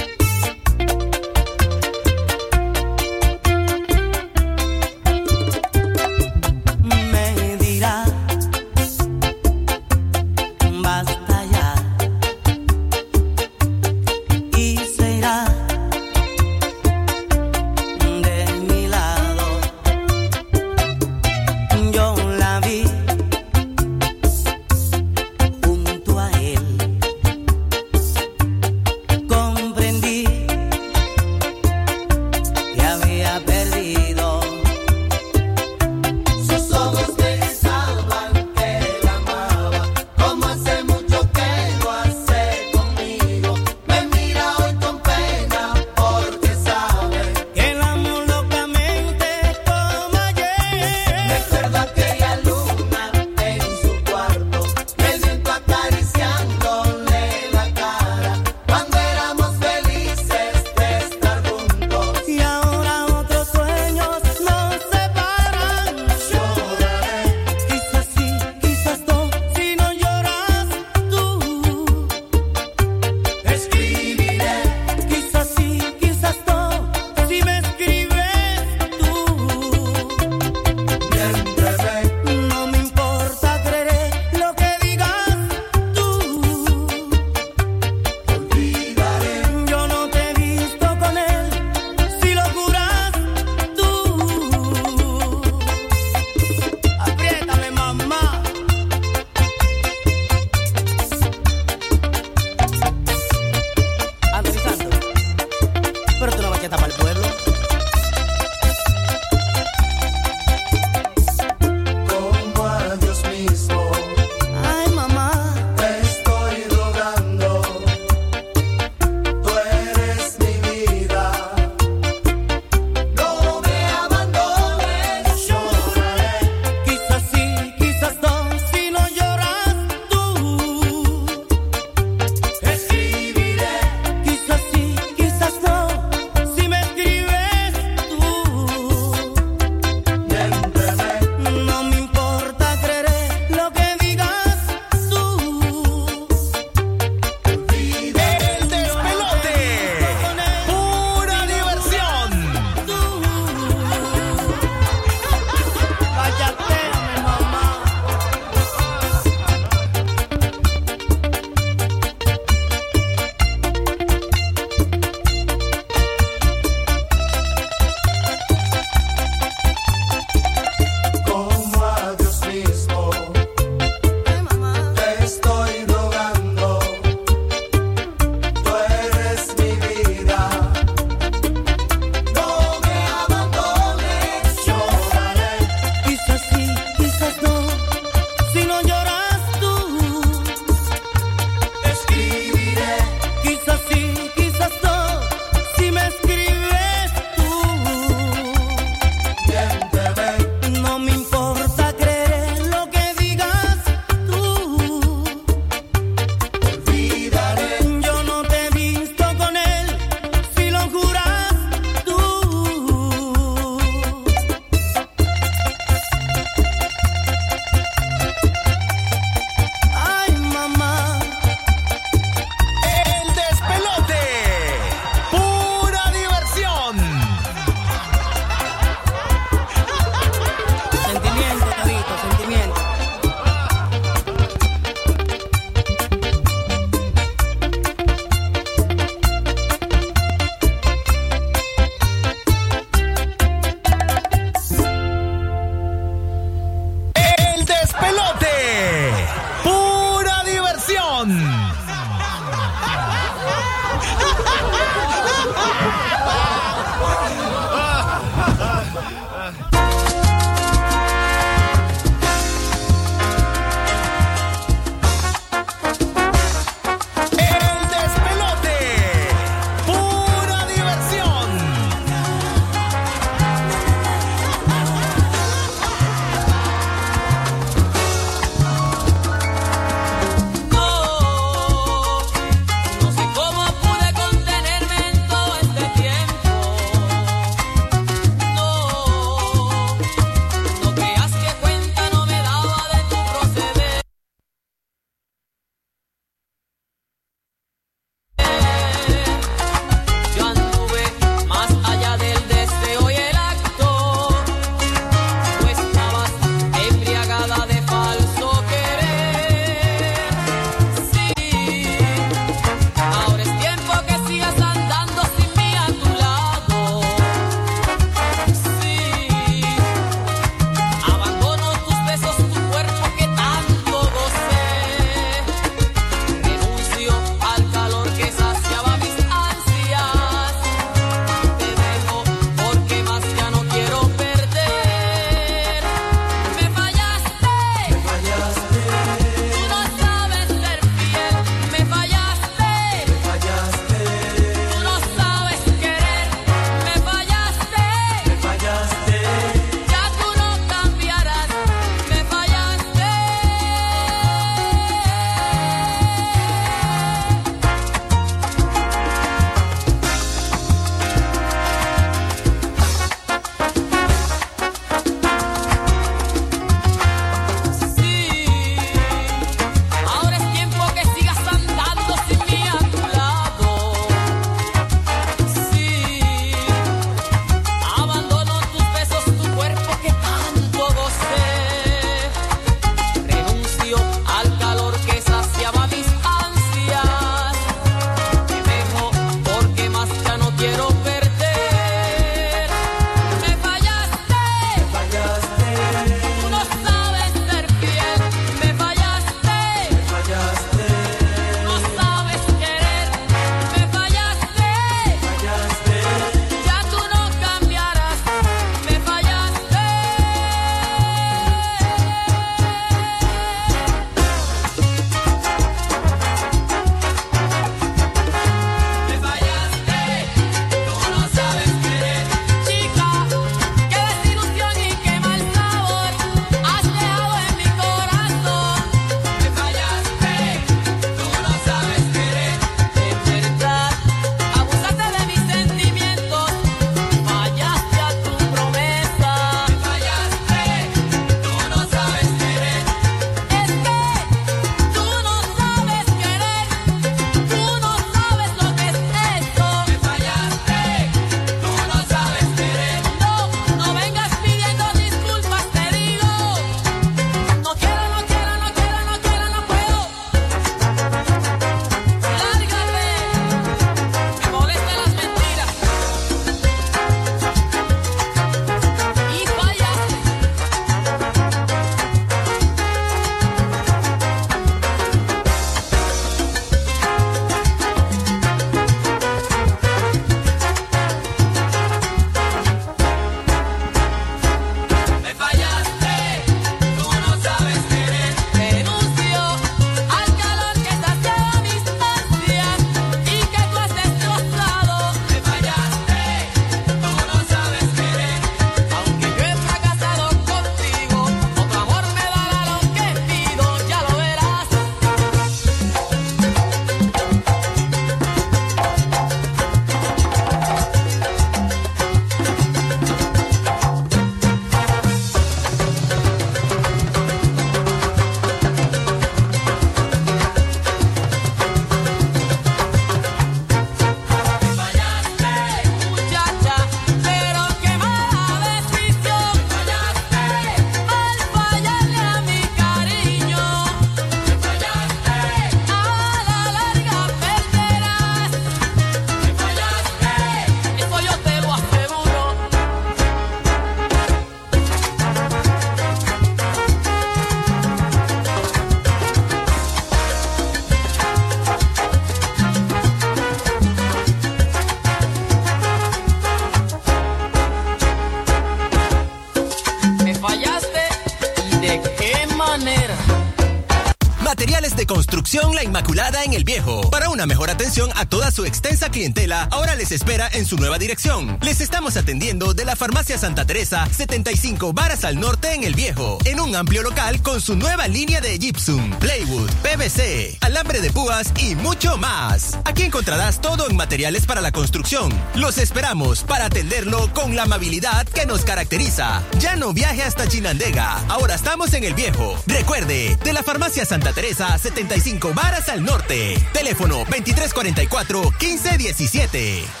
[565.81, 567.09] La Inmaculada en El Viejo.
[567.09, 570.99] Para una mejor atención a toda su extensa clientela, ahora les espera en su nueva
[570.99, 571.20] dirección.
[571.61, 576.37] Les estamos atendiendo de la Farmacia Santa Teresa, 75 varas al norte en El Viejo,
[576.43, 581.53] en un amplio local con su nueva línea de gypsum, plywood, PVC, alambre de púas
[581.57, 582.77] y mucho más.
[582.83, 585.31] Aquí encontrarás todo en materiales para la construcción.
[585.55, 589.41] Los esperamos para atenderlo con la amabilidad que nos caracteriza.
[589.59, 592.61] Ya no viaje hasta Chinandega, ahora estamos en El Viejo.
[592.67, 596.57] Recuerde, de la Farmacia Santa Teresa, 75 varas al norte.
[596.73, 600.00] Teléfono 2344-1517.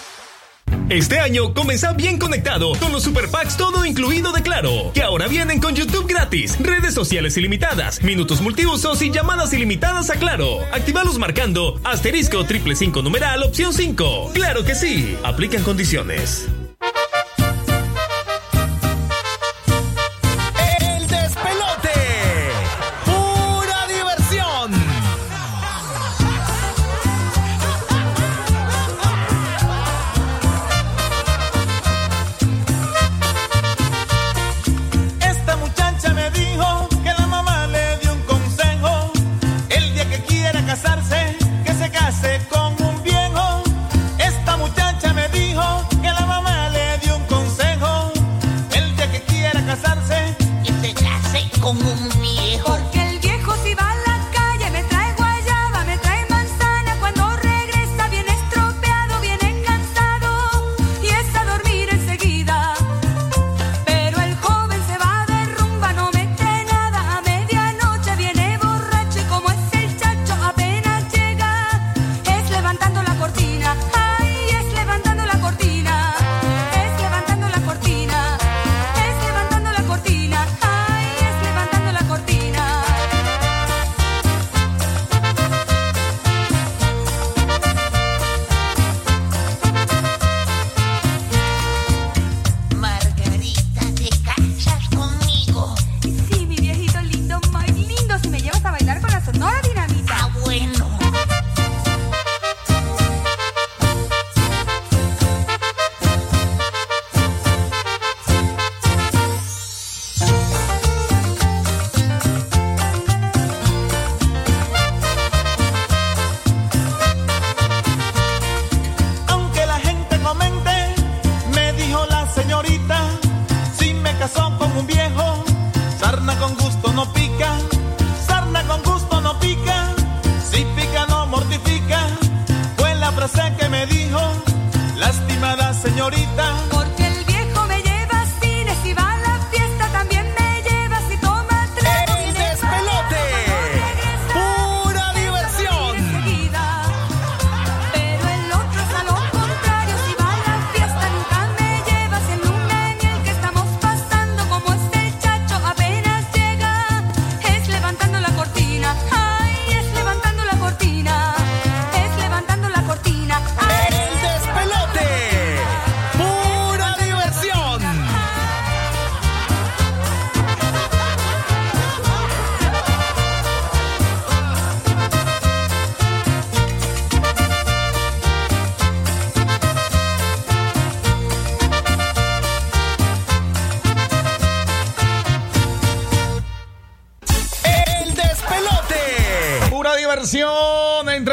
[0.91, 5.29] Este año comenzá bien conectado con los super packs todo incluido de Claro, que ahora
[5.29, 10.59] vienen con YouTube gratis, redes sociales ilimitadas, minutos multiusos y llamadas ilimitadas a Claro.
[10.73, 14.31] Actívalos marcando asterisco triple cinco numeral opción 5.
[14.33, 16.49] Claro que sí, aplican condiciones.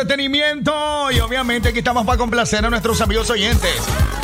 [0.09, 0.73] Entretenimiento
[1.13, 3.75] y obviamente aquí estamos para complacer a nuestros amigos oyentes.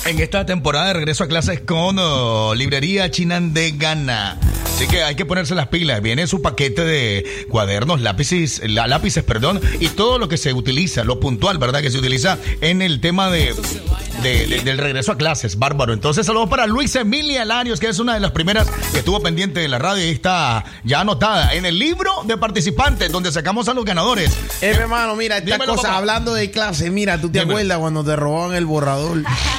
[0.04, 4.38] en esta temporada de regreso a clases con oh, Librería Chinandegana.
[4.74, 6.02] Así que hay que ponerse las pilas.
[6.02, 11.20] Viene su paquete de cuadernos, lápices, lápices, perdón, y todo lo que se utiliza, lo
[11.20, 11.80] puntual, ¿verdad?
[11.80, 13.54] Que se utiliza en el tema de,
[14.22, 15.60] de- de- del regreso a clases.
[15.60, 15.92] Bárbaro.
[15.92, 19.60] Entonces, saludos para Luis Emilia Larios, que es una de las primeras que estuvo pendiente
[19.60, 23.74] de la radio y está ya anotada en el libro de participantes, donde sacamos a
[23.74, 24.32] los ganadores.
[24.60, 25.98] Eh, hermano, mira, esta Dímelo, cosa, papá.
[25.98, 27.52] hablando de clase, mira, ¿tú te Dímelo.
[27.58, 29.22] acuerdas cuando te robaban el borrador?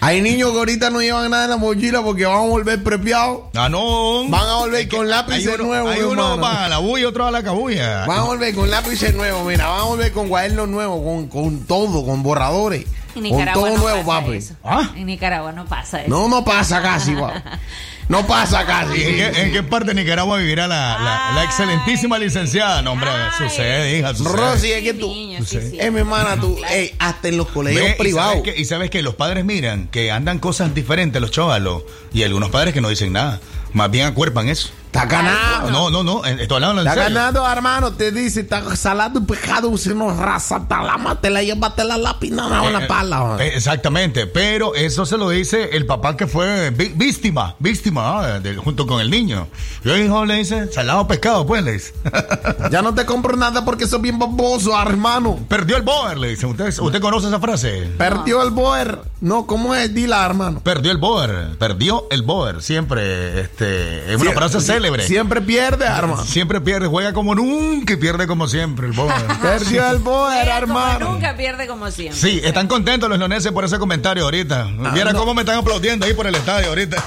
[0.00, 3.40] Hay niños que ahorita no llevan nada en la mochila porque van a volver prepiados.
[3.54, 4.28] Ah, no.
[4.28, 5.92] Van a volver con lápices Hay uno, nuevos.
[5.92, 6.40] hay uno hermano.
[6.42, 8.06] para la bulla y otro a la cabulla.
[8.06, 11.66] Van a volver con lápices nuevos, mira, van a volver con cuadernos nuevos, con, con
[11.66, 12.86] todo, con borradores.
[13.16, 14.36] En Con todo no nuevo, pasa papi.
[14.36, 14.54] eso.
[14.62, 14.90] ¿Ah?
[14.94, 16.10] En Nicaragua no pasa eso.
[16.10, 17.32] No, no pasa casi, guau.
[18.08, 19.02] No pasa casi.
[19.02, 22.80] ¿En qué, en qué parte de Nicaragua vivirá la, la- la excelentísima licenciada?
[22.80, 24.34] No, hombre, sucede, hija, sucede.
[24.36, 25.12] Rosy, es que tú.
[25.38, 26.56] Es mi hermana, tú.
[26.70, 28.32] Ey, hasta en los colegios Ve, y privados.
[28.38, 31.82] sabes que- Y sabes que los padres miran que andan cosas diferentes los chavalos
[32.12, 33.40] y algunos padres que no dicen nada.
[33.74, 34.70] Más bien acuerpan eso.
[34.88, 35.70] Está ganado.
[35.70, 36.24] No, no, no.
[36.24, 37.92] eh, Estoy hablando Está ganado, hermano.
[37.92, 39.76] Te dice, está salado y pecado.
[39.76, 43.36] Si no raza, talámatela, llévatela la pinana o Eh, la pala.
[43.38, 48.86] eh, exactamente, pero eso se lo dice el papá que fue víctima, víctima ah, junto
[48.86, 49.48] con el niño.
[49.84, 51.92] Yo hijo le dice, salado pescado, pues le dice.
[52.70, 55.38] Ya no te compro nada porque sos bien baboso, hermano.
[55.48, 56.46] Perdió el boer, le dice.
[56.46, 57.88] ¿Usted, usted conoce esa frase?
[57.98, 58.98] Perdió el boer.
[59.20, 59.92] No, ¿cómo es?
[59.94, 60.60] Dila, hermano.
[60.60, 62.62] Perdió el boer, perdió el boer.
[62.62, 65.06] Siempre, este, es una frase sie- célebre.
[65.06, 66.24] Siempre pierde, hermano.
[66.24, 69.14] Siempre pierde, juega como nunca y pierde como siempre el boer.
[69.42, 69.90] Perdió
[70.32, 71.12] el hermano.
[71.12, 72.18] nunca pierde como siempre.
[72.18, 74.68] Sí, están contentos los leoneses por ese comentario ahorita.
[74.94, 77.02] Viera cómo me están aplaudiendo ahí por el estadio ahorita.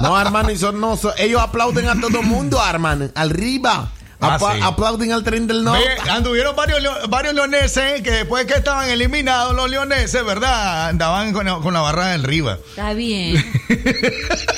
[0.00, 3.08] No, hermano, y son, no, son- ellos aplauden a todo mundo, hermano.
[3.14, 3.88] Arriba.
[4.32, 4.60] Ah, sí.
[4.62, 5.84] Aplauden al tren del norte.
[6.04, 10.88] Ve, anduvieron varios, varios leoneses que después que estaban eliminados los leoneses, ¿verdad?
[10.88, 12.58] Andaban con, la- con la barra del Riva.
[12.70, 13.44] Está bien.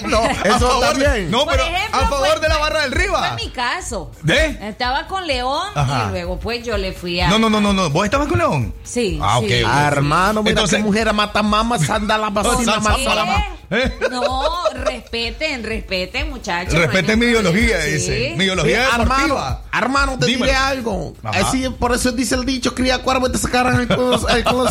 [0.07, 1.31] No, eso favor está de- bien.
[1.31, 3.29] No, Por pero ejemplo, a favor fue- de la barra del Riva.
[3.35, 4.13] Fue mi caso.
[4.23, 4.47] ¿De?
[4.69, 6.05] Estaba con León Ajá.
[6.07, 7.29] y luego pues yo le fui a...
[7.29, 7.91] No, no, no, no, no.
[7.91, 8.73] ¿Vos estabas con León?
[8.85, 9.19] Sí.
[9.21, 9.63] Ah, ok, sí.
[9.67, 12.67] Ah, hermano, mira Entonces- qué mujer mata mamas, anda la ¿Qué?
[12.81, 13.45] mata la mamá.
[14.11, 16.75] No, respeten, respeten, muchachos.
[16.75, 17.91] Respeten mi ideología, Sí.
[17.93, 18.35] dice.
[18.37, 19.56] Mi ideología Sí, deportiva.
[19.73, 20.45] Hermano, hermano, te Dímelo.
[20.47, 21.15] diré algo.
[21.23, 24.67] Así, por eso dice el dicho, cría cuervo y te sacarán el culo, el culo.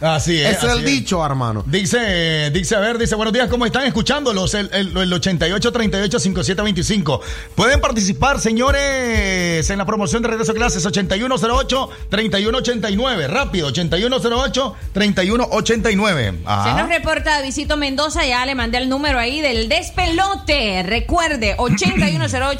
[0.00, 0.56] Así es.
[0.56, 1.64] Ese es el dicho, hermano.
[1.66, 4.54] Dice, dice, a ver, dice, buenos días, ¿cómo están escuchándolos?
[4.54, 7.20] El, el, el 88 38 57 25.
[7.54, 13.28] Pueden participar, señores, en la promoción de regreso a clases 8108 3189.
[13.28, 16.38] Rápido, 8108 3189.
[16.64, 20.82] Se nos reporta Visito Mendoza, ya le mandé el número ahí del despelote.
[20.82, 21.56] Recuerde,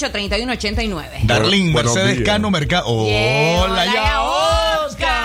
[0.03, 1.27] 8108-3189.
[1.27, 2.27] Darling, Buenos Mercedes días.
[2.29, 3.05] Cano Mercado.
[3.07, 5.23] Yeah, Hola, ya, Oscar.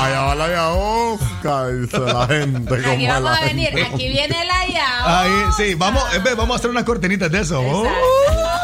[0.00, 2.74] Ay, hola, ya, Oscar, dice la gente.
[2.74, 3.82] Aquí como vamos la a venir, gente.
[3.82, 5.20] aquí viene la ya.
[5.20, 7.60] Ahí, sí, vamos, eh, vamos a hacer unas cortinitas de eso.
[7.62, 8.57] Exacto.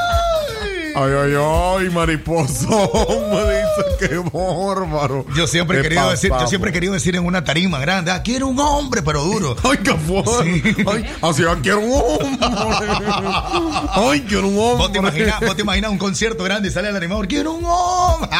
[0.96, 2.68] Ay, ay, ay, mariposo.
[3.32, 5.26] Me dice que bárbaro.
[5.34, 8.12] Yo siempre he ¿Qué querido decir, yo siempre he querido decir en una tarima grande,
[8.12, 9.56] ah, quiero un hombre, pero duro.
[9.64, 10.84] Ay, qué fuerte.
[10.86, 12.46] Ay, así ah, quiero un hombre.
[13.92, 14.76] Ay, quiero un hombre.
[14.76, 17.64] ¿Vos te, imaginas, vos te imaginas un concierto grande y sale el animador, quiero un
[17.66, 18.30] hombre.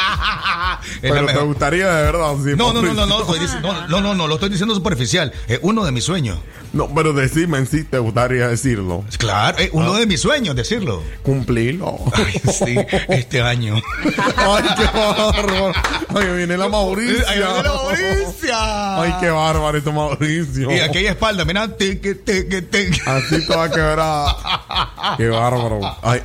[1.01, 2.35] Pero te gustaría de verdad.
[2.43, 5.33] sí, No, no, no, no, no, no, no, no, lo estoy diciendo superficial.
[5.49, 6.39] Es uno de mis sueños.
[6.75, 9.05] No, pero decime en sí te gustaría decirlo.
[9.17, 11.03] Claro, uno de mis sueños decirlo.
[11.23, 11.97] Cumplirlo.
[12.13, 12.77] Ay, sí,
[13.09, 13.77] este año.
[14.37, 15.73] Ay, qué bárbaro.
[16.15, 17.25] Ay, viene la Mauricia.
[17.29, 19.03] Ahí viene la Mauricia.
[19.03, 20.75] Ay, qué bárbaro este Mauricio.
[20.75, 23.01] Y aquella espalda, mira, teque, teque, teque.
[23.07, 24.37] Así toda quebrada.
[25.17, 25.81] Qué bárbaro.
[26.03, 26.21] Ay,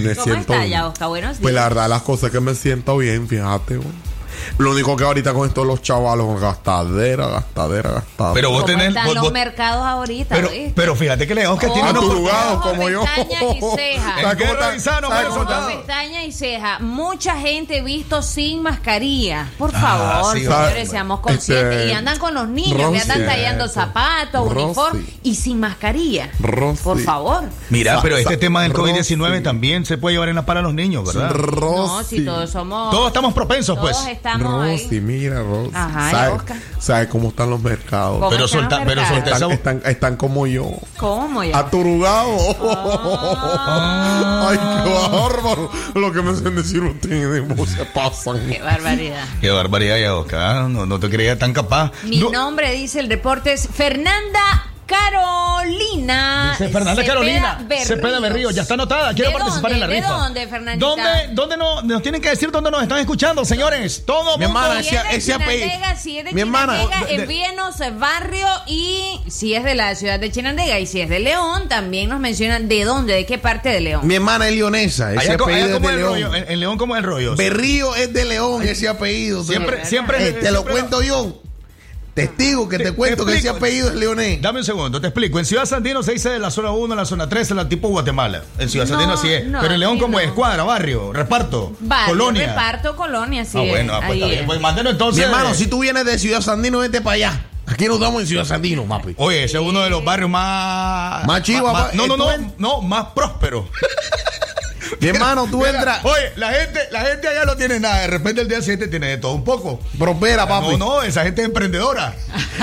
[0.00, 0.54] me ¿Cómo siento.
[0.54, 1.08] está ya, Oscar?
[1.08, 1.42] Buenos días.
[1.42, 3.76] Pues la verdad, las cosas que me siento bien, fíjate.
[3.76, 4.11] güey.
[4.58, 8.34] Lo único que ahorita con estos los chavalos, gastadera, gastadera, gastadera.
[8.34, 8.88] Pero vos ¿Cómo tenés.
[8.88, 10.34] están vos- los vos- mercados ahorita?
[10.34, 10.72] pero, ¿viste?
[10.74, 13.02] pero fíjate que León que tiene una Aturugados ojo, como yo.
[13.04, 14.22] pestañas y cejas.
[14.22, 15.54] ¿En qué ¿Cómo está- revisano, sabe Mario cómo está?
[15.60, 15.78] Soldado?
[15.78, 16.78] Pestaña y ceja.
[16.80, 19.48] Mucha gente visto sin mascarilla.
[19.58, 21.76] Por Ah, favor, sí, señores, seamos conscientes.
[21.76, 24.64] Este, y andan con los niños, que andan tallando zapatos, Rosy.
[24.64, 26.30] uniforme y sin mascarilla.
[26.40, 26.82] Rosy.
[26.82, 27.44] Por favor.
[27.70, 28.92] Mira, pero este tema del Rosy.
[28.92, 31.34] COVID-19 también se puede llevar en la para a los niños, ¿verdad?
[31.34, 32.90] No, si todos somos.
[32.90, 33.96] Todos estamos propensos, pues.
[34.34, 34.76] Ahí.
[34.82, 35.70] Rosy, mira, Rosy.
[35.74, 36.56] Ajá, ¿Sabe, Oscar.
[36.78, 38.18] sabe cómo están los mercados?
[38.18, 40.70] ¿Cómo Pero están solta- pero solta- Están, están, están como yo.
[40.96, 41.58] ¿Cómo ya?
[41.58, 42.56] Aturugados.
[42.60, 44.48] Ah.
[44.50, 45.70] Ay, qué bárbaro.
[45.94, 48.40] Lo que me hacen decir ustedes, se pasan.
[48.48, 49.24] Qué barbaridad.
[49.40, 50.68] Qué barbaridad, ya, Oscar.
[50.68, 51.92] No, no te creía tan capaz.
[52.04, 54.40] Mi No, nombre, dice el reporte, es Fernanda
[54.92, 56.50] Carolina.
[56.58, 57.58] Dice Fernanda Cepeda Carolina.
[57.68, 57.86] Berríos.
[57.88, 58.50] Cepeda Berrío.
[58.50, 59.14] Ya está anotada.
[59.14, 59.74] Quiero ¿De participar dónde?
[59.74, 60.12] en la ¿De rifa.
[60.12, 60.86] dónde, Fernandita?
[60.86, 64.04] ¿Dónde, dónde no, nos tienen que decir dónde nos están escuchando, señores?
[64.04, 64.60] Todo Mi mundo.
[64.60, 68.46] hermana, Si es de Chinandega, si es de Mi hermana, de- de- envíenos el barrio
[68.66, 72.20] y si es de la ciudad de Chinandega y si es de León, también nos
[72.20, 74.06] mencionan de dónde, de qué parte de León.
[74.06, 75.12] Mi hermana es leonesa.
[75.12, 76.12] Ese Allá, allá es de el León.
[76.12, 76.34] rollo.
[76.34, 77.36] En, en León, como el rollo.
[77.36, 79.42] Berrío es de León, ese apellido.
[79.44, 81.40] Siempre- siempre- Eh, te lo siempre- cuento yo.
[82.14, 84.42] Testigo que te, Te- cuento te que ese apellido es leonés.
[84.42, 85.38] Dame un segundo, te explico.
[85.38, 87.68] En Ciudad Sandino se dice de la zona 1 a la zona 3, en la
[87.68, 88.42] tipo Guatemala.
[88.58, 89.46] En Ciudad No, Sandino así es.
[89.46, 90.20] no, Pero en León, como no.
[90.20, 90.30] es?
[90.32, 92.48] Cuadra, barrio, reparto, Barrio, colonia.
[92.48, 93.56] reparto, colonia, sí.
[93.58, 94.40] Ah, bueno, ah, pues ahí está bien.
[94.40, 94.46] es.
[94.46, 94.60] Pues
[94.90, 95.26] entonces.
[95.26, 97.46] Mi hermano, si tú vienes de Ciudad Sandino, vete para allá.
[97.64, 99.14] Aquí nos damos en Ciudad Sandino, papi.
[99.16, 101.26] Oye, ese es uno de los barrios más.
[101.26, 101.90] Más papá.
[101.94, 102.26] No, no, no,
[102.58, 103.66] no, más próspero.
[105.02, 106.04] Mi hermano, tú entras.
[106.04, 108.02] Oye, la gente, la gente allá no tiene nada.
[108.02, 109.80] De repente el día siguiente tiene de todo un poco.
[109.98, 110.76] Prospera, papi.
[110.76, 112.14] No, no, esa gente es emprendedora.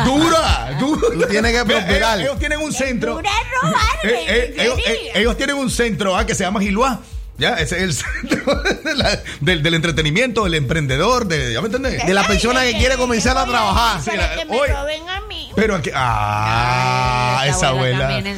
[0.06, 1.02] Dura, dura.
[1.14, 2.18] Tú tienes que Mira, prosperar.
[2.20, 3.16] ellos, ellos tienen un centro.
[3.16, 7.02] Dura es robarme, Eh, eh, eh, ellos tienen un centro ah, que se llama Giluá.
[7.40, 11.68] Ya, ese es el centro de la- del, del entretenimiento, del emprendedor, de, ¿ya me
[11.68, 12.06] entendés?
[12.06, 14.02] De la persona que quiere comenzar a trabajar.
[14.04, 15.50] Sí, la- que me roben a mí.
[15.56, 18.18] pero aquí, ah, esa abuela.
[18.20, 18.36] en.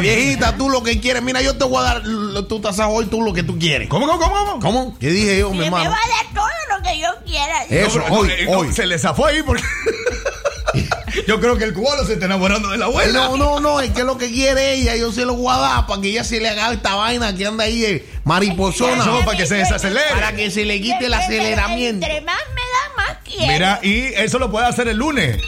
[0.00, 1.22] Viejita, tú lo que quieres.
[1.22, 2.02] Mira, yo te voy a dar
[2.48, 3.88] tu tasajo hoy, tú lo que tú quieres.
[3.88, 4.34] ¿Cómo, cómo, cómo?
[4.44, 4.60] cómo?
[4.60, 4.98] ¿Cómo?
[4.98, 5.94] ¿Qué dije yo, mi me va hermano?
[6.04, 7.64] a dar todo lo que yo quiera.
[7.70, 8.72] Eso, No, pero, hoy, eh, no, hoy.
[8.72, 9.62] Se le zafó ahí porque.
[11.26, 13.12] Yo creo que el cubano se está enamorando de la abuela.
[13.12, 15.86] No, no, no, es que lo que quiere ella, yo se lo voy a dar
[15.86, 19.04] para que ella se le haga esta vaina que anda ahí de mariposona.
[19.04, 20.10] No, para que se desacelere.
[20.12, 22.06] Para que se le quite el aceleramiento.
[22.06, 23.52] Entre más me da, más quiero.
[23.52, 25.38] Mira, y eso lo puede hacer el lunes.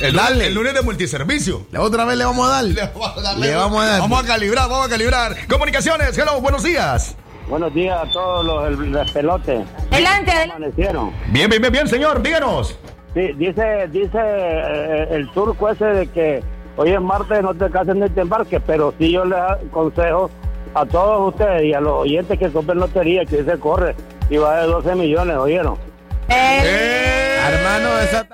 [0.00, 0.46] El, lunes- Dale.
[0.46, 1.66] el lunes de multiservicio.
[1.72, 2.64] La otra vez le vamos a dar.
[2.64, 3.36] Le vamos a dar.
[3.38, 4.00] Le vamos a dar.
[4.00, 5.46] Vamos a calibrar, vamos a calibrar.
[5.46, 7.14] Comunicaciones, hello, buenos días.
[7.48, 9.62] Buenos días a todos los el, el pelote.
[9.90, 10.52] Adelante, adelante.
[10.56, 11.12] Amanecieron.
[11.32, 12.76] Bien, bien, bien, bien, señor, díganos.
[13.14, 16.42] Sí, dice, dice eh, el turco ese de que
[16.76, 20.30] hoy es martes, no te cases ni te embarques, pero sí yo les aconsejo
[20.74, 23.96] a todos ustedes y a los oyentes que compren lotería que hoy se corre
[24.28, 25.76] y va de 12 millones, ¿oyeron?
[26.28, 28.26] Hermano, esa...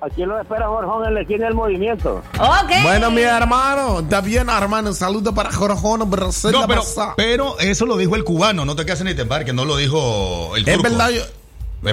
[0.00, 2.22] Aquí lo espera Jorjón en la esquina del movimiento.
[2.38, 2.70] Ok.
[2.82, 4.92] Bueno, mi hermano, está bien, hermano.
[4.92, 6.52] Saludos para Jorge Brasil.
[6.52, 6.82] No, pero,
[7.16, 10.54] pero eso lo dijo el cubano, no te cases ni te embarques, no lo dijo
[10.54, 10.90] el Es turco.
[10.90, 11.26] verdad, yo- Eh,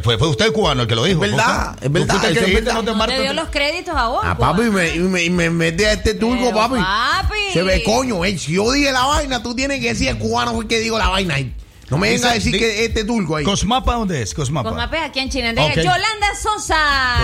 [0.01, 1.23] Fue, fue usted el cubano el que lo dijo.
[1.23, 1.85] Es verdad, ¿Fue usted?
[1.85, 2.73] es verdad, el eso que es verdad.
[2.73, 4.21] no te No te dio los créditos a vos.
[4.23, 4.49] Ah, pues.
[4.49, 4.63] papi,
[4.95, 6.75] y me, me, me mete a este turco, Pero, papi.
[6.79, 7.39] papi.
[7.53, 8.37] Se ve coño, eh.
[8.37, 10.97] Si yo dije la vaina, tú tienes que decir el cubano fue el que digo
[10.97, 11.53] la vaina ahí.
[11.89, 13.45] No me vengas a decir que este turco ahí.
[13.45, 14.33] ¿Cosmapa dónde es?
[14.33, 14.69] Cosmapa.
[14.69, 15.67] Cosmape aquí en Chinandega.
[15.67, 15.75] Ok.
[15.75, 16.77] Yolanda Sosa.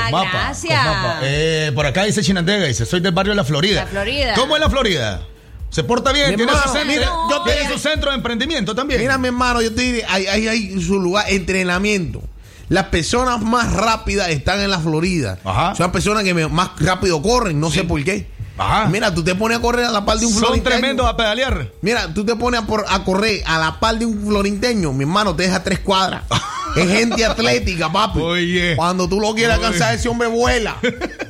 [0.03, 0.80] Cosmapa, Gracias.
[0.80, 1.20] Cosmapa.
[1.24, 3.86] Eh, por acá dice Chinandega, dice, soy del barrio de La Florida.
[3.86, 4.34] La Florida.
[4.36, 5.22] ¿Cómo es La Florida?
[5.72, 6.32] ¿Se porta bien?
[6.32, 8.99] Mi ¿Tiene, hermano, su centro, mira, yo ¿Tiene su centro de emprendimiento también?
[8.99, 12.22] Mira, mi hermano, yo te diré, hay, hay, hay su lugar, entrenamiento.
[12.70, 15.39] Las personas más rápidas están en la Florida.
[15.43, 15.76] Ajá.
[15.76, 18.28] Son las personas que más rápido corren, no sé por qué.
[18.57, 18.88] Ajá.
[18.89, 20.76] Mira, tú te pones a correr a la par de un Son florinteño.
[20.78, 21.72] tremendos a pedalear.
[21.82, 25.03] Mira, tú te pones a, por- a correr a la par de un florinteño, mi
[25.05, 26.24] hermano, te deja tres cuadras.
[26.76, 28.20] es gente atlética, papi.
[28.20, 28.76] Oye.
[28.76, 30.76] Cuando tú lo quieras alcanzar, ese hombre vuela.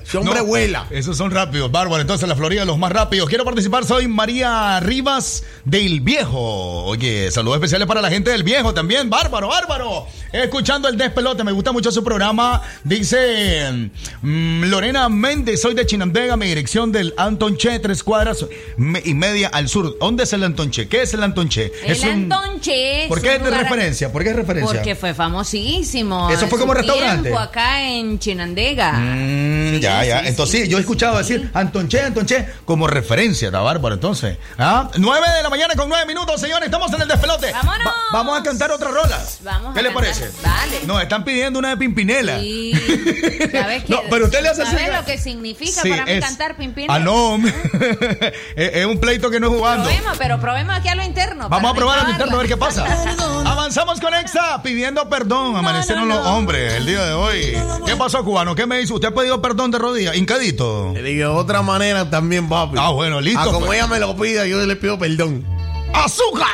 [0.10, 0.88] Ese hombre No, vuela.
[0.90, 2.02] Esos son rápidos, bárbaro.
[2.02, 3.30] Entonces, la Florida, los más rápidos.
[3.30, 6.86] Quiero participar, soy María Rivas del Viejo.
[6.86, 9.08] Oye, saludos especiales para la gente del Viejo también.
[9.12, 10.08] Bárbaro, bárbaro.
[10.32, 12.62] Escuchando el despelote, me gusta mucho su programa.
[12.84, 13.90] Dice
[14.22, 18.46] mm, Lorena Méndez, soy de Chinandega, mi dirección del Antonche, tres cuadras
[18.78, 19.98] me- y media al sur.
[20.00, 20.88] ¿Dónde es el Antonche?
[20.88, 21.72] ¿Qué es el Antonche?
[21.84, 23.06] El es un- Antonche.
[23.08, 24.12] ¿Por qué es de referencia?
[24.12, 24.76] ¿Por qué es referencia?
[24.76, 26.30] Porque fue famosísimo.
[26.30, 27.36] Eso fue como restaurante.
[27.36, 28.94] acá en Chinandega.
[28.94, 30.22] Mm, ya, ya.
[30.22, 33.96] sí, entonces, sí, yo he escuchado decir Antonche, Antonche como referencia, está bárbaro.
[33.96, 34.90] Entonces, ¿ah?
[34.98, 36.66] 9 de la mañana con 9 minutos, señores.
[36.66, 37.52] Estamos en el despelote.
[37.52, 37.88] ¡Vámonos!
[37.88, 39.20] Va- vamos a cantar otra rola.
[39.44, 40.04] Vamos ¿Qué le cantar.
[40.20, 40.42] Parece?
[40.42, 40.80] Dale.
[40.86, 42.40] Nos están pidiendo una de Pimpinela.
[42.40, 42.74] Sí.
[43.52, 43.94] ¿Sabes qué?
[43.94, 44.72] No, pero usted le hace así.
[44.76, 46.96] ¿Sabes lo que significa Sí, para mí es- cantar Pimpinela?
[46.96, 47.38] Ah, no.
[48.56, 49.84] es, es un pleito que no es jugando.
[49.86, 51.50] Probemos, pero probemos aquí a lo interno.
[51.50, 52.86] Vamos a probar al no interno a ver qué pasa.
[53.46, 55.56] Avanzamos con Exa pidiendo perdón.
[55.56, 57.58] Amanecieron los hombres el día de hoy.
[57.86, 58.56] ¿Qué pasó, cubano?
[58.56, 58.94] ¿Qué me dice?
[58.94, 60.16] ¿Usted ha pedido perdón de rodillas?
[60.16, 60.92] Hincadito.
[60.94, 62.78] Te digo, de otra manera también, papi.
[62.80, 63.80] Ah, bueno, listo, Ah, como pues.
[63.80, 65.46] ella me lo pida, yo le pido perdón.
[65.94, 66.48] ¡Azúcar!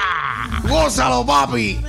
[0.64, 1.80] ¡Gózalo, papi!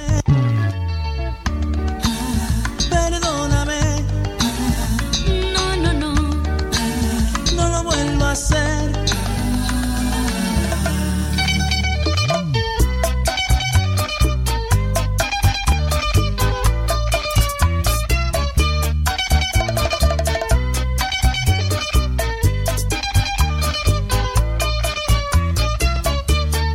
[8.37, 8.92] Hacer.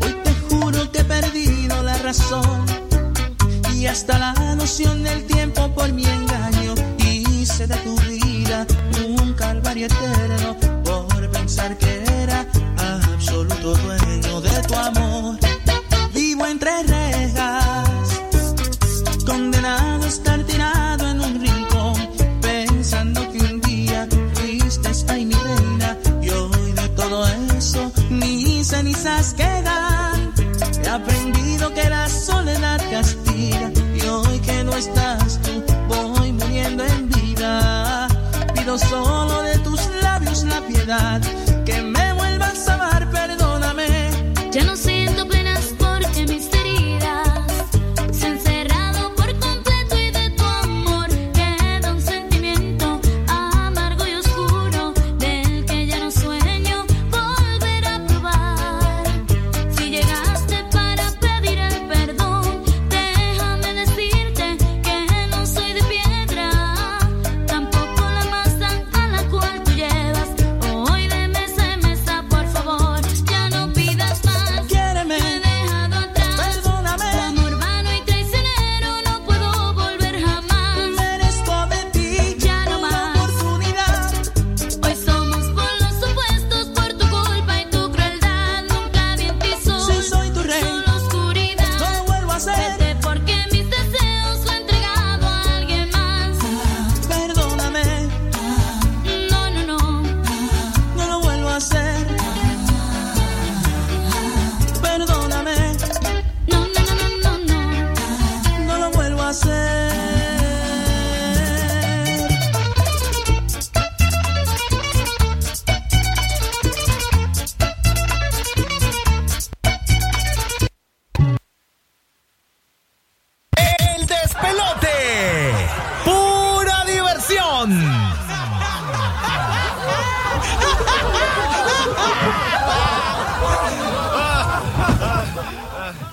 [0.02, 2.66] Hoy te juro que he perdido la razón
[3.76, 8.66] y hasta la noción del tiempo por mi engaño hice de tu vida
[9.06, 9.88] un calvario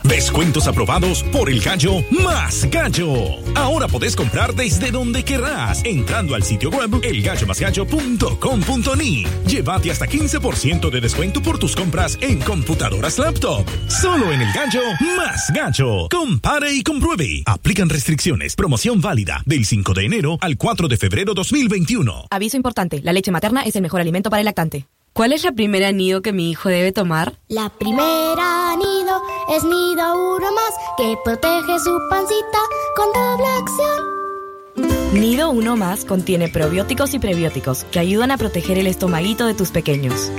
[0.04, 3.12] Descuentos aprobados por el gallo más gallo.
[3.54, 9.26] Ahora podés comprar desde donde querrás entrando al sitio web elgallomasgallo.com.ni.
[9.46, 13.66] Llévate hasta 15% de descuento por tus compras en computadoras laptop.
[13.88, 14.82] Solo en el gallo
[15.16, 16.08] más gallo.
[16.10, 17.42] Compare y compruebe.
[17.46, 18.56] Aplican restricciones.
[18.56, 22.26] Promoción válida del 5 de enero al 4 de febrero 2021.
[22.30, 24.86] Aviso importante, la leche materna es el mejor alimento para el lactante.
[25.18, 27.32] ¿Cuál es la primera nido que mi hijo debe tomar?
[27.48, 32.58] La primera nido es nido uno más que protege su pancita
[32.94, 35.20] con doble acción.
[35.20, 39.72] Nido Uno Más contiene probióticos y prebióticos que ayudan a proteger el estomaguito de tus
[39.72, 40.30] pequeños.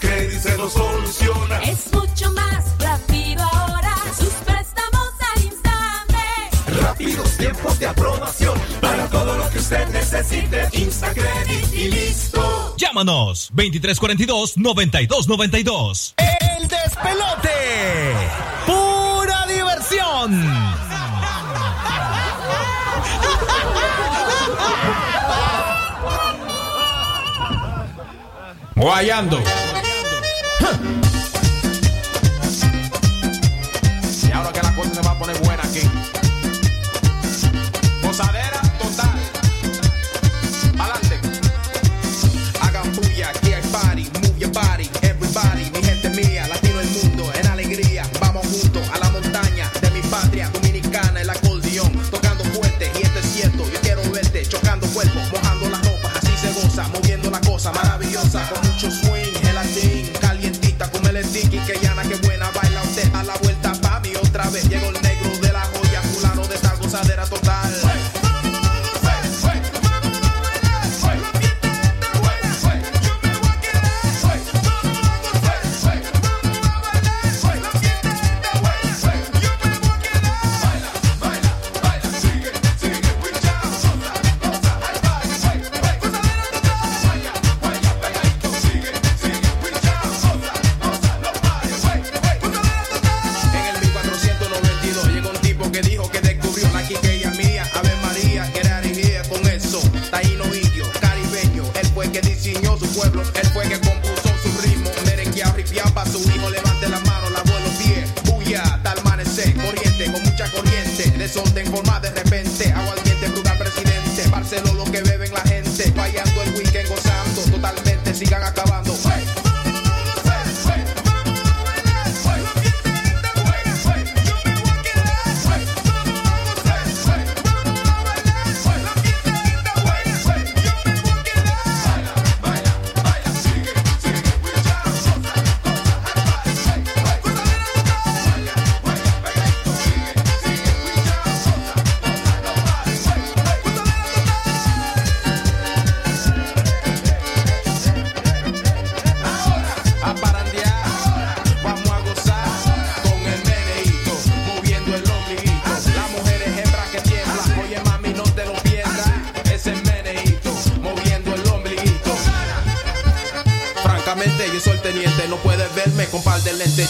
[0.00, 1.58] Instacredit se lo soluciona.
[1.58, 3.94] Es mucho más rápido ahora.
[4.16, 6.16] Sus préstamos al instante.
[6.80, 8.58] Rápidos tiempos de aprobación.
[8.80, 10.70] Para todo lo que usted necesite.
[10.72, 12.74] Instacredit y listo.
[12.78, 16.14] Llámanos 2342-9292.
[16.16, 17.50] El despelote.
[18.66, 20.50] Pura diversión.
[28.76, 29.38] Guayando.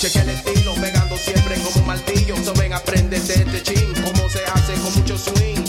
[0.01, 2.35] Cheque el estilo, pegando siempre como un martillo.
[2.43, 5.60] So ven, aprendete este chin, cómo se hace con mucho swing,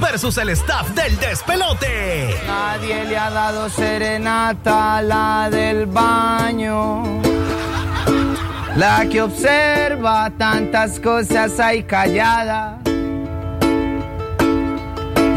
[0.00, 2.40] versus el staff del despelote.
[2.44, 7.22] Nadie le ha dado serenata a la del baño.
[8.74, 12.80] La que observa tantas cosas ahí callada.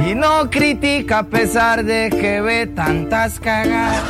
[0.08, 4.02] Y no critica a pesar de que ve tantas cagadas.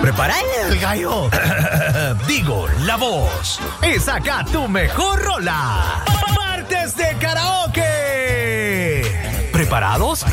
[0.00, 0.34] Prepara
[0.64, 1.28] el gallo.
[2.28, 3.58] Digo, la voz.
[3.82, 6.04] Y saca tu mejor rola.
[6.36, 7.65] Martes de karaoke.
[9.66, 10.24] ¿Preparados?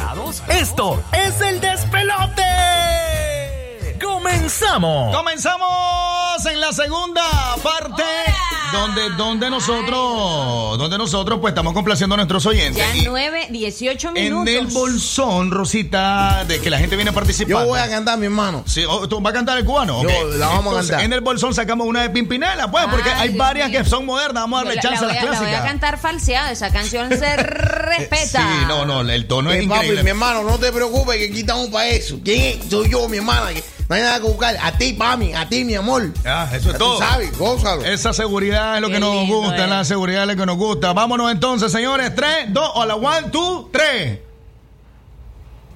[0.48, 2.44] Esto es el despelote.
[4.00, 5.16] Comenzamos.
[5.16, 7.24] Comenzamos en la segunda
[7.64, 8.04] parte
[8.74, 12.78] donde, donde nosotros, donde nosotros pues estamos complaciendo a nuestros oyentes.
[12.78, 14.54] Ya Y 9, 18 en minutos.
[14.54, 17.64] el bolsón, Rosita, de que la gente viene a participar.
[17.64, 18.64] Yo voy a cantar, mi hermano.
[18.68, 20.02] Sí, oh, ¿Tú vas a cantar el cubano?
[20.04, 21.02] Yo la vamos a cantar.
[21.04, 23.80] En el bolsón sacamos una de Pimpinela, pues, porque Ay, hay Dios varias mío.
[23.84, 24.44] que son modernas.
[24.44, 25.72] Vamos a darle la- chance la a las voy La voy a clásicas.
[25.72, 26.52] cantar falseada.
[26.52, 28.40] Esa canción se respeta.
[28.42, 30.04] Sí, no, no, el tono es Eh, papi, increíble.
[30.04, 32.20] mi hermano, no te preocupes que aquí estamos para eso.
[32.24, 32.70] ¿Quién es?
[32.70, 33.54] Soy yo, mi hermana.
[33.54, 34.58] que no hay nada que buscar.
[34.62, 36.12] A ti, mami, a ti, mi amor.
[36.26, 36.98] Ah, eso es Ya todo.
[36.98, 37.84] Tú sabes, gózalo.
[37.84, 39.68] Esa seguridad es lo Qué que nos lindo, gusta, eh.
[39.68, 40.94] la seguridad es lo que nos gusta.
[40.94, 42.16] Vámonos entonces, señores.
[42.16, 44.20] Tres, dos, o la one, two, tres.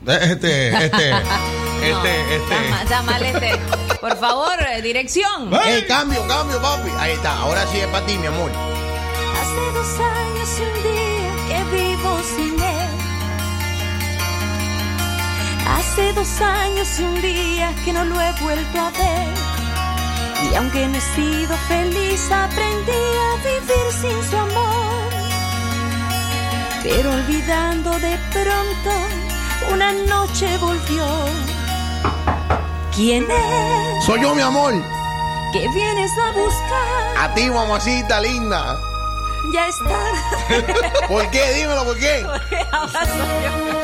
[0.07, 2.35] Este, este, este, No, este.
[2.35, 3.51] Está mal, está mal este.
[3.99, 5.53] Por favor, eh, dirección.
[5.65, 6.89] Eh, cambio, cambio, papi.
[6.97, 7.37] Ahí está.
[7.39, 8.51] Ahora sí es para ti, mi amor.
[8.51, 10.96] Hace dos años y un día
[15.97, 19.33] Hace dos años y un día que no lo he vuelto a ver.
[20.43, 25.09] Y aunque no he sido feliz, aprendí a vivir sin su amor.
[26.83, 31.03] Pero olvidando de pronto, una noche volvió.
[32.95, 34.05] ¿Quién es?
[34.05, 34.75] Soy yo, mi amor.
[35.51, 37.17] que vienes a buscar?
[37.17, 38.77] A ti, mamacita linda.
[39.51, 41.07] Ya está.
[41.07, 41.53] ¿Por qué?
[41.53, 42.23] Dímelo, ¿por qué?
[42.27, 43.81] Porque ahora soy yo.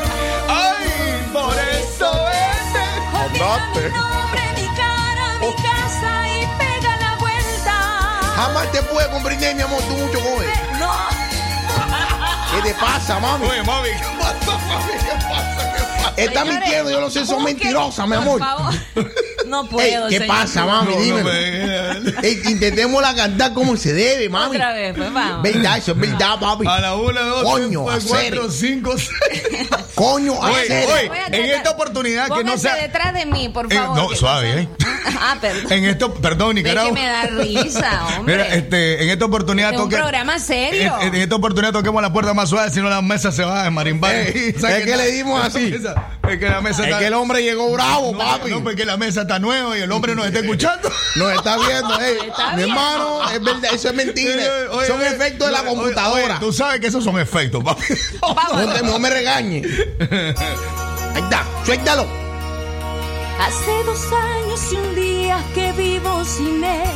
[0.48, 0.94] ¡Ay!
[1.32, 3.88] Por eso Andate.
[3.90, 8.32] nombre, mi cara, mi casa y pega la vuelta.
[8.36, 9.80] Jamás te pude comprender, mi amor.
[9.82, 10.50] Tú mucho joven.
[10.78, 10.92] No.
[12.62, 13.46] ¿Qué te pasa, mami?
[13.46, 14.92] Oye, mami, ¿qué pasa, mami?
[14.92, 15.72] ¿Qué pasa?
[15.76, 16.14] ¿Qué pasa?
[16.16, 18.38] Está mintiendo, yo lo sé, son mentirosas, mi por amor.
[18.40, 18.74] favor.
[19.46, 20.26] No Ey, puedo, ¿Qué señor.
[20.36, 20.94] pasa, mami?
[21.10, 21.30] No, no
[22.22, 24.56] Ey, intentémosla cantar como se debe, mami.
[24.56, 25.42] Otra vez, pues vamos.
[25.42, 26.66] Verdad, eso es verdad, papi.
[26.66, 29.68] A la una, dos, Coño, tres, cuatro, cinco, seis.
[29.94, 32.74] Coño, Oye, oye, en esta oportunidad que no Pónganse sea.
[32.76, 33.96] detrás de mí, por Eh, favor.
[33.96, 34.68] no, suave, no ¿eh?
[35.20, 35.72] Ah, perdón.
[35.72, 36.92] En esto, perdón, Nicaragua.
[36.94, 38.36] que me da risa, hombre.
[38.36, 40.94] Mira, este, en esta oportunidad Este es un toque- programa serio.
[41.00, 43.60] En, en esta oportunidad toquemos la puerta más suave, si no la mesa se va
[43.60, 44.14] a desmarimbar.
[44.14, 45.74] Ey, ¿Sabes es que le dimos así.
[46.28, 46.98] Es que la mesa Es está.
[46.98, 48.50] que el hombre llegó bravo, no, papi.
[48.50, 50.90] No, porque la mesa está nueva y el hombre nos está escuchando.
[51.16, 52.16] Nos está viendo, ey.
[52.26, 52.70] Está mi bien.
[52.70, 54.42] hermano, es verdad, eso es mentira.
[54.72, 56.24] Oye, Son oye, efectos de la oye, computadora.
[56.24, 57.84] oye, tú sabes que esos son efectos, papi.
[58.20, 59.62] No, no me regañe.
[61.14, 62.04] Ahí está, suéltalo.
[63.40, 66.90] Hace dos años y un día que vivo sin él.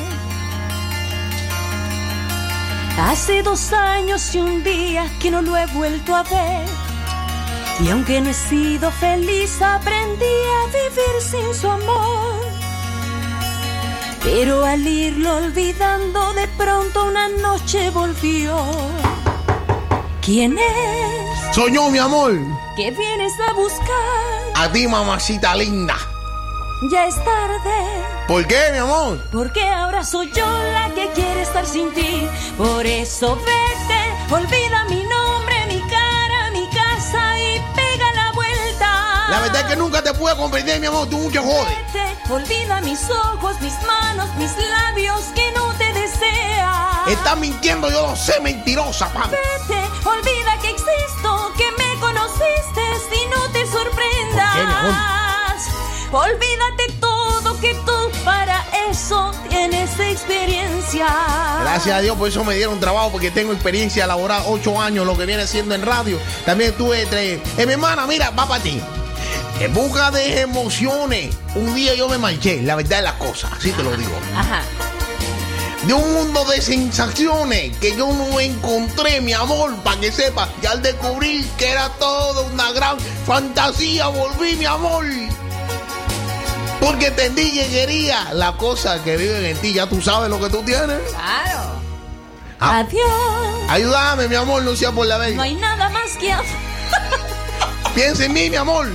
[3.00, 6.66] Hace dos años y un día que no lo he vuelto a ver.
[7.80, 12.40] Y aunque no he sido feliz, aprendí a vivir sin su amor.
[14.22, 18.56] Pero al irlo olvidando, de pronto una noche volvió.
[20.20, 21.54] ¿Quién es?
[21.54, 22.32] Soy yo, mi amor.
[22.76, 24.52] que vienes a buscar?
[24.56, 25.96] A ti, mamacita linda.
[26.90, 27.78] Ya es tarde.
[28.26, 29.18] ¿Por qué, mi amor?
[29.32, 32.26] Porque ahora soy yo la que quiere estar sin ti.
[32.56, 35.02] Por eso vete, olvida mi
[39.66, 41.08] que nunca te pude comprender, mi amor.
[41.08, 41.76] Tú mucho jodes.
[42.30, 47.08] Olvida mis ojos, mis manos, mis labios que no te desean.
[47.08, 49.30] Estás mintiendo, yo lo sé, mentirosa, papi.
[49.30, 52.82] Vete, olvida que existo, que me conociste
[53.12, 54.54] y no te sorprendas.
[54.54, 55.18] ¿Por qué, mi amor?
[56.10, 61.06] Olvídate todo que tú para eso tienes experiencia.
[61.60, 65.16] Gracias a Dios, por eso me dieron trabajo, porque tengo experiencia laboral, ocho años, lo
[65.18, 66.18] que viene siendo en radio.
[66.46, 67.40] También tuve tres.
[67.58, 68.80] Eh, mi hermana, mira, va para ti.
[69.60, 73.72] En busca de emociones, un día yo me marché, la verdad es la cosa, así
[73.72, 74.12] te lo digo.
[74.36, 74.62] Ajá.
[75.84, 80.48] De un mundo de sensaciones que yo no encontré, mi amor, para que sepas.
[80.62, 85.04] Y al descubrir que era todo una gran fantasía, volví, mi amor.
[86.80, 89.72] Porque entendí que quería la cosa que viven en ti.
[89.72, 91.00] Ya tú sabes lo que tú tienes.
[91.10, 91.80] Claro.
[92.60, 92.78] Ah.
[92.78, 93.70] Adiós.
[93.70, 95.34] Ayúdame, mi amor, Lucia, por la vez.
[95.34, 96.56] No hay nada más que hacer.
[97.94, 98.88] Piensa en mí, mi amor.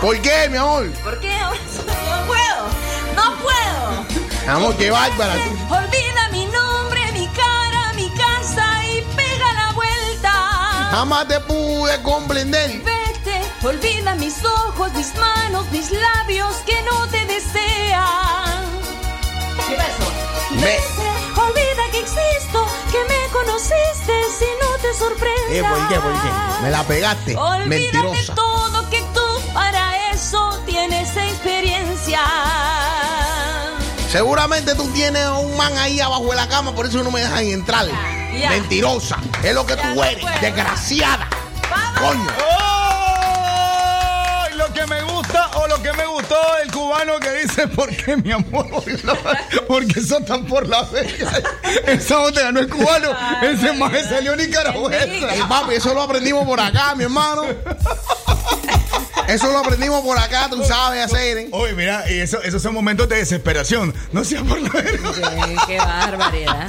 [0.00, 0.90] ¿Por qué, mi amor?
[1.04, 2.66] ¿Por qué no puedo?
[3.14, 4.52] No puedo.
[4.52, 5.34] Amor, qué bárbara.
[5.70, 10.32] Olvida mi nombre, mi cara, mi casa y pega la vuelta.
[10.90, 12.82] Jamás te pude comprender.
[12.82, 18.64] Vete, olvida mis ojos, mis manos, mis labios que no te desean.
[19.68, 20.10] ¿Qué pasó?
[20.50, 22.61] Vete, olvida que existo,
[22.92, 25.50] que me conociste si no te sorprenda.
[25.50, 25.94] Eh, ¿por qué?
[26.00, 26.28] ¿Por qué?
[26.62, 27.36] Me la pegaste.
[27.36, 28.34] Olvídate Mentirosa.
[28.34, 32.20] todo que tú para eso tienes experiencia.
[34.10, 37.44] Seguramente tú tienes un man ahí abajo de la cama, por eso no me dejan
[37.46, 37.86] entrar.
[38.38, 38.50] Ya.
[38.50, 39.16] Mentirosa.
[39.42, 40.24] Es lo que tú eres.
[40.40, 41.28] Desgraciada.
[41.98, 42.26] Coño.
[46.92, 48.66] Cubano que dice, ¿por qué mi amor?
[49.68, 51.32] Porque tan por la verga.
[51.86, 53.10] Esa botella no es cubano,
[53.42, 55.22] ese maje salió nicaragüense.
[55.48, 57.44] Papi, eso lo aprendimos por acá, mi hermano.
[59.28, 61.38] Eso lo aprendimos por acá, tú sabes hacer.
[61.38, 61.48] ¿eh?
[61.52, 63.94] Oye, mira, y eso, esos son momentos de desesperación.
[64.12, 65.10] No sea por la verga.
[65.66, 66.68] Qué barbaridad.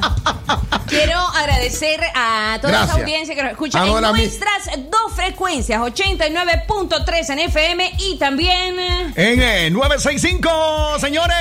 [0.88, 2.92] Quiero agradecer a toda Gracias.
[2.92, 8.76] esa audiencia que nos escucha Ah, en nuestras dos frecuencias, 89.3 en FM y también...
[9.16, 11.36] En eh, 965, señores.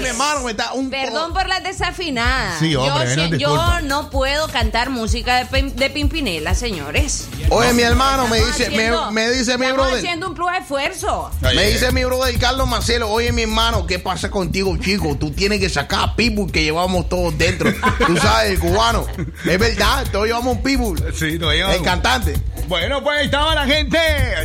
[0.00, 2.58] mi hermano, me está un Perdón por las desafinadas.
[2.60, 3.80] Sí, hombre, yo, no, si- yo disculpa.
[3.82, 7.26] no puedo cantar música de, de Pimpinela, señores.
[7.50, 10.00] Oye, mi hermano, me dice, me, me dice mi brother.
[10.12, 11.30] Haciendo un plus de esfuerzo.
[11.40, 15.16] Me dice mi brother Carlos Marcelo, oye mi hermano, ¿qué pasa contigo, chico?
[15.18, 17.72] Tú tienes que sacar a Pitbull que llevamos todos dentro.
[18.06, 19.06] Tú sabes, el cubano.
[19.46, 20.98] Es verdad, todos llevamos un Pitbull.
[21.14, 21.76] Sí, nos llevamos.
[21.76, 22.34] El cantante.
[22.68, 23.98] Bueno, pues ahí estaba la gente.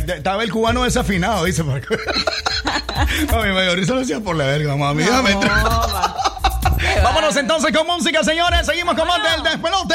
[0.06, 1.62] Estaba el cubano desafinado, dice.
[1.62, 1.94] Marco.
[3.30, 5.02] No, mi mayor, lo hacía por la verga, mami.
[5.02, 6.16] Entrar.
[7.02, 8.64] Vámonos entonces con música, señores.
[8.64, 9.94] Seguimos con más del despelote.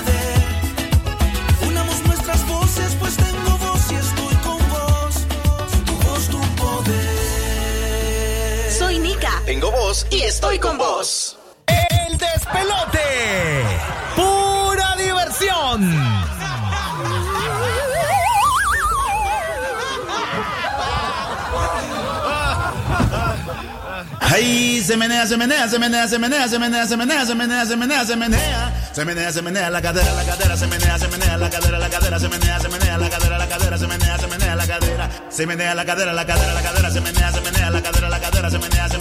[9.61, 11.37] Tengo y estoy con vos.
[11.67, 12.99] El despelote.
[14.15, 16.21] Pura diversión.
[24.19, 27.65] Ay, se menea, se menea, se menea, se menea, se menea, se menea, se menea,
[27.65, 28.89] se menea, se menea.
[28.93, 31.89] Se menea, se menea la cadera, la cadera, se menea, se menea la cadera, la
[31.89, 35.09] cadera, se menea, se menea la cadera, la cadera, se menea, se menea la cadera.
[35.29, 38.19] Se menea la cadera, la cadera, la cadera, se menea, se menea la cadera, la
[38.19, 38.97] cadera, se menea, se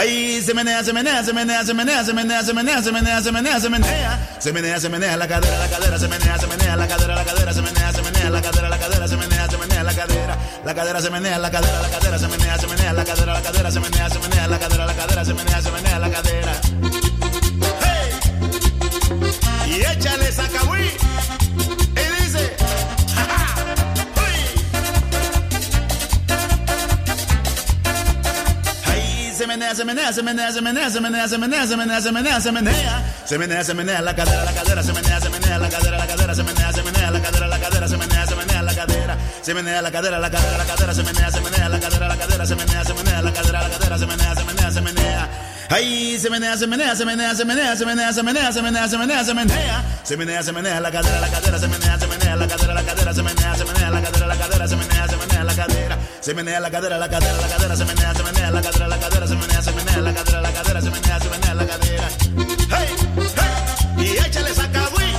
[0.00, 3.20] Ay, se menea, se menea, se menea, se menea, se menea, se menea, se menea,
[3.20, 4.18] se menea, se menea.
[4.38, 7.24] Se menea, se menea la cadera, la cadera, se menea, se menea la cadera, la
[7.26, 10.38] cadera, se menea, se menea la cadera, la cadera, se menea, se menea la cadera.
[10.64, 13.42] La cadera se menea, la cadera, la cadera, se menea, se menea la cadera, la
[13.42, 16.39] cadera, se menea, se menea la cadera, la cadera, se menea, se menea la cadera.
[29.80, 32.52] Se menea, se menea, se menea, se menea, se menea, se menea, se menea, se
[32.52, 33.64] menea, se menea.
[33.64, 36.42] Se menea, la cadera, la cadera, se menea, se menea la cadera, la cadera, se
[36.42, 39.16] menea, se menea la cadera, la cadera, se menea, se menea la cadera.
[39.40, 42.16] Se menea la cadera, la cadera, la cadera, se menea, se menea la cadera, la
[42.18, 45.28] cadera, se menea, se menea la cadera, la cadera, se menea, se menea, se menea.
[45.70, 48.88] Ay, se menea, se menea, se menea, se menea, se menea, se menea, se menea,
[48.88, 49.84] se menea, se menea.
[50.02, 52.82] Se menea, se menea la cadera, la cadera, se menea, se menea la cadera, la
[52.82, 55.98] cadera, se menea, se menea la cadera, la cadera, se menea, se menea la cadera.
[56.20, 58.88] Se menea la cadera, la cadera, la cadera, se menea, se menea la cadera,
[60.00, 62.08] la cadera, la cadera, se menea, se menea la cadera.
[62.70, 62.88] Hey,
[63.36, 65.12] hey, y échale saca, güey.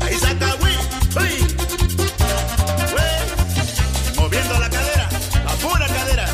[0.00, 0.74] Ahí saca, güey.
[1.18, 1.46] Hey.
[4.16, 5.08] Moviendo la cadera,
[5.44, 6.26] la pura cadera.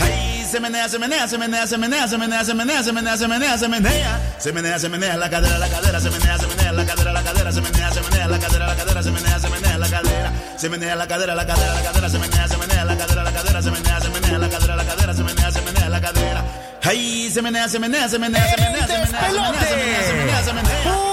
[0.00, 3.16] Ay, se menea, se menea, se menea, se menea, se menea, se menea, se menea,
[3.16, 4.20] se menea, se menea.
[4.38, 7.22] Se menea, se menea la cadera, la cadera, se menea, se menea la cadera, la
[7.22, 10.32] cadera, se menea, se menea la cadera, la cadera, se menea, se menea la cadera.
[10.56, 13.32] Se menea la cadera, la cadera, la cadera, se menea, se menea la cadera, la
[13.32, 14.00] cadera, se menea,
[17.36, 20.02] Ay, se menea, se menea, se menea, se menea, se menea, se menea, se menea,
[20.02, 20.82] se menea, se menea.
[20.84, 21.05] Pura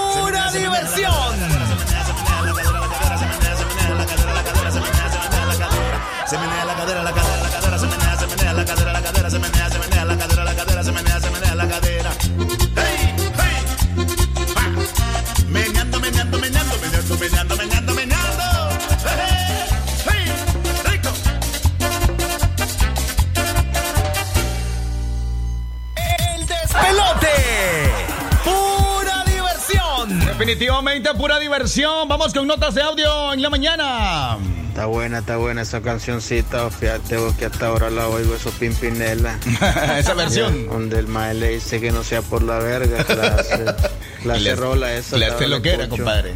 [30.94, 32.06] 20, pura diversión.
[32.06, 34.38] Vamos con notas de audio en la mañana.
[34.68, 36.70] Está buena, está buena esa cancioncita.
[36.70, 39.36] Fíjate vos que hasta ahora la oigo, eso Pimpinela.
[39.98, 40.66] esa versión.
[40.70, 43.02] donde el maestro le dice que no sea por la verga.
[43.02, 43.64] Clase,
[44.22, 45.16] clase rola esa.
[45.16, 46.34] Le hace lo que era, compadre.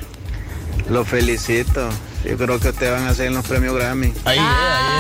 [0.90, 1.89] Lo felicito.
[2.24, 4.12] Yo creo que te van a hacer en los premios Grammy.
[4.24, 4.98] Ahí, ahí.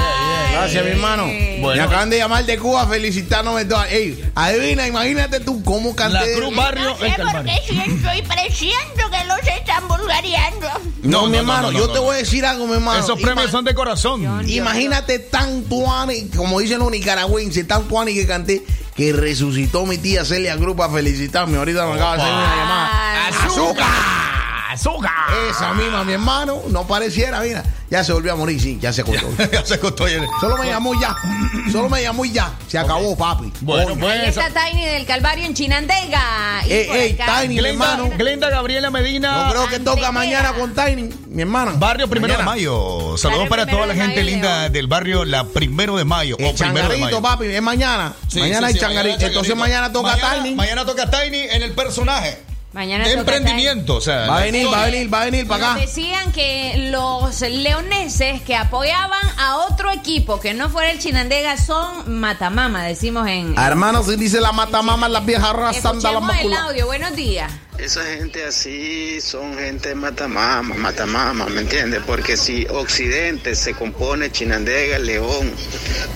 [0.58, 1.26] Gracias, mi hermano.
[1.26, 3.64] Me acaban de llamar de Cuba felicitándome.
[3.64, 3.84] todo.
[3.84, 6.18] Ey, adivina, imagínate tú cómo canté.
[6.40, 6.50] No
[6.98, 10.68] sé por qué siento y presiento que los están vulgareando.
[11.02, 13.00] No, mi hermano, yo te voy a decir algo, mi hermano.
[13.02, 14.48] Esos premios Ima- son de corazón.
[14.48, 18.62] Imagínate tan tuani, como dicen los nicaragüenses, tan tuani que canté
[18.94, 21.56] que resucitó mi tía Celia Cruz para felicitarme.
[21.58, 23.28] Ahorita me acaba de hacer una llamada.
[23.46, 24.27] ¡Azúcar!
[24.68, 25.12] ¡Azúcar!
[25.50, 27.64] Esa misma, mi hermano, no pareciera, mira.
[27.90, 29.26] Ya se volvió a morir, sí, ya se cortó.
[29.52, 30.04] ya se cortó.
[30.40, 31.16] Solo me llamó ya.
[31.72, 32.52] Solo me llamó ya.
[32.68, 33.50] Se acabó, papi.
[33.62, 34.06] Bueno.
[34.06, 36.66] Ahí está Tiny del Calvario en Chinandega.
[36.66, 38.10] Y Ey, ey, acá- Tiny, mi Glenda, hermano.
[38.18, 39.44] Glenda Gabriela Medina.
[39.46, 41.72] Yo creo que toca mañana con Tiny, mi hermana.
[41.76, 42.50] Barrio Primero Mañana.
[42.50, 43.16] de Mayo.
[43.16, 46.04] Saludos Barrio para Primero toda la de gente Mayo, linda del barrio La Primero de
[46.04, 46.36] Mayo.
[46.38, 47.22] El o Primero de changarito, Mayo.
[47.22, 48.12] papi, es mañana.
[48.28, 49.24] Sí, mañana sí, hay sí, changarito.
[49.26, 50.54] Entonces mañana toca Mañana- Tiny.
[50.54, 52.38] Mañana toca Tiny en el personaje.
[52.72, 53.96] Mañana de emprendimiento.
[53.96, 55.80] O sea, Va a venir, va a venir, va a venir para acá.
[55.80, 62.20] decían que los leoneses que apoyaban a otro equipo que no fuera el Chinandega son
[62.20, 63.58] matamama, decimos en...
[63.58, 67.50] Hermano, si dice la mata mamá, las viejas la Escuchemos el audio, buenos días.
[67.78, 72.02] Esa gente así son gente matamama, matamama, ¿me entiendes?
[72.04, 75.52] Porque si Occidente se compone Chinandega, León,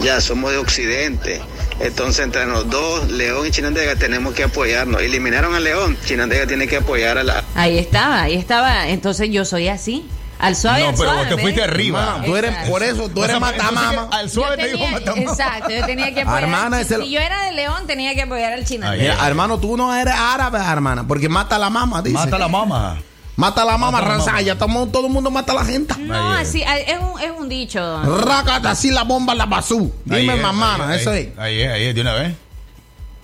[0.00, 1.40] ya somos de Occidente.
[1.78, 5.02] Entonces entre los dos, León y Chinandega, tenemos que apoyarnos.
[5.02, 7.44] Eliminaron a León, Chinandega tiene que apoyar a la...
[7.54, 8.88] Ahí estaba, ahí estaba.
[8.88, 10.04] Entonces yo soy así.
[10.42, 12.20] Al suave, No, al pero suave, vos te fuiste arriba.
[12.26, 14.08] Tú eres, por eso, tú eres O matamama.
[14.10, 15.30] Al suave Yo te dijo tenía- matamama.
[15.32, 16.42] Exacto, yo tenía que apoyar.
[16.42, 18.64] Hermana, lo- si yo era de León, tenía que apoyar al.
[18.68, 22.14] Mira, hermano, tú no eres árabe, hermana, porque mata a la mamá, dice.
[22.18, 22.98] Mata a la mamá.
[23.36, 24.42] Mata a la mamá, Mata a la raza, mamá.
[24.42, 25.94] ya estamos, todo el mundo mata a la gente.
[25.98, 28.02] No, así, es un, es un dicho.
[28.02, 29.90] Rácata, así la bomba, la basú.
[30.04, 31.38] Dime, ahí, eso ahí, es.
[31.38, 32.34] Ahí es, ahí es, de una vez.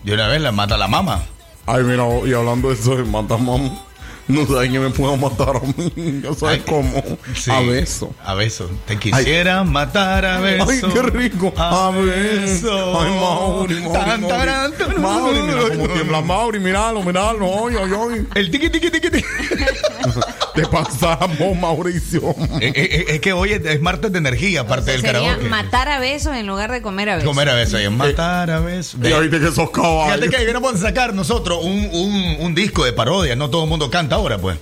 [0.05, 1.21] De una vez la mata la mamá.
[1.67, 3.71] Ay, mira, y hablando de eso de matar mamá,
[4.29, 6.21] no saben que me puedan matar a mí.
[6.23, 7.03] Ya sabes cómo.
[7.35, 7.51] Sí.
[7.51, 8.15] A beso.
[8.25, 8.71] A beso.
[8.87, 10.67] Te quisiera matar a beso.
[10.69, 11.53] Ay, qué rico.
[11.57, 13.01] A beso.
[13.01, 13.91] Ay, Mauri, Mauri.
[14.21, 14.29] Mauri.
[14.29, 15.01] taran, tan.
[15.01, 17.69] Mauri, mira cómo tiembla Mauri, míralo, míralo.
[17.69, 18.27] Ay, ay, ay.
[18.35, 19.25] El tiqui, tiqui, tiqui, tiqui.
[20.59, 22.35] Te pasamos, Mauricio.
[22.61, 25.49] Eh, eh, es que hoy es, es martes de energía, aparte del karaoke.
[25.49, 27.29] matar a besos en lugar de comer a besos.
[27.29, 27.79] Comer a beso.
[27.79, 28.99] Es matar a beso.
[29.03, 30.15] Y ahorita que sos caballo.
[30.15, 33.37] Fíjate que ahí vamos a sacar nosotros un, un, un disco de parodia.
[33.37, 34.59] No todo el mundo canta ahora, pues.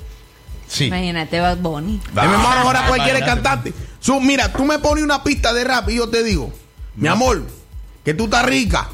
[0.68, 0.86] Sí.
[0.86, 1.94] Imagínate, Bad Bunny.
[1.94, 3.73] Eh, mi hermano, ahora cualquier cantante.
[4.01, 6.52] Su, mira, tú me pones una pista de rap y yo te digo,
[6.97, 7.44] mi amor,
[8.05, 8.89] que tú estás rica,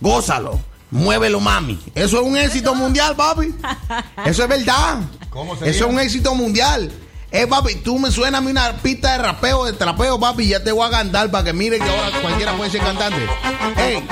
[0.00, 0.60] gózalo,
[0.90, 1.78] muévelo, mami.
[1.94, 3.54] Eso es un éxito mundial, papi.
[4.24, 5.00] Eso es verdad.
[5.62, 6.90] Eso es un éxito mundial.
[7.32, 10.64] Eh, papi, tú me suenas a mí una pista de rapeo, de trapeo, papi, ya
[10.64, 13.24] te voy a cantar para que mire que ahora cualquiera puede ser cantante.
[13.76, 14.04] Ey,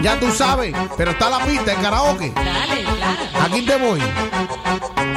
[0.00, 2.32] ya tú sabes, pero está la pista, el karaoke.
[2.34, 3.44] Dale, claro.
[3.44, 4.00] Aquí te voy.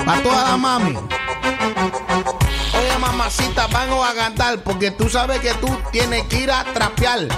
[0.05, 0.95] Para toda la mami.
[2.77, 7.29] Oye, mamacita, vamos a cantar porque tú sabes que tú tienes que ir a trapear.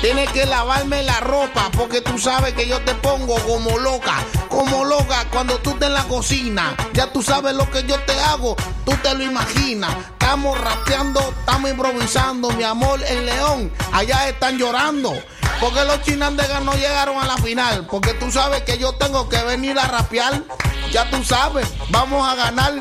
[0.00, 4.16] Tienes que lavarme la ropa porque tú sabes que yo te pongo como loca,
[4.48, 6.74] como loca cuando tú estés en la cocina.
[6.92, 9.94] Ya tú sabes lo que yo te hago, tú te lo imaginas.
[10.12, 13.72] Estamos rapeando, estamos improvisando, mi amor, en León.
[13.92, 15.14] Allá están llorando.
[15.60, 17.86] Porque los chinandegas no llegaron a la final.
[17.88, 20.42] Porque tú sabes que yo tengo que venir a rapear.
[20.90, 22.74] Ya tú sabes, vamos a ganar.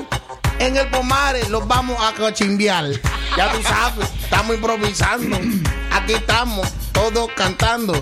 [0.59, 2.85] En el Pomare los vamos a cachimbiar.
[3.37, 5.37] Ya tú sabes, estamos improvisando.
[5.91, 7.93] Aquí estamos, todos cantando.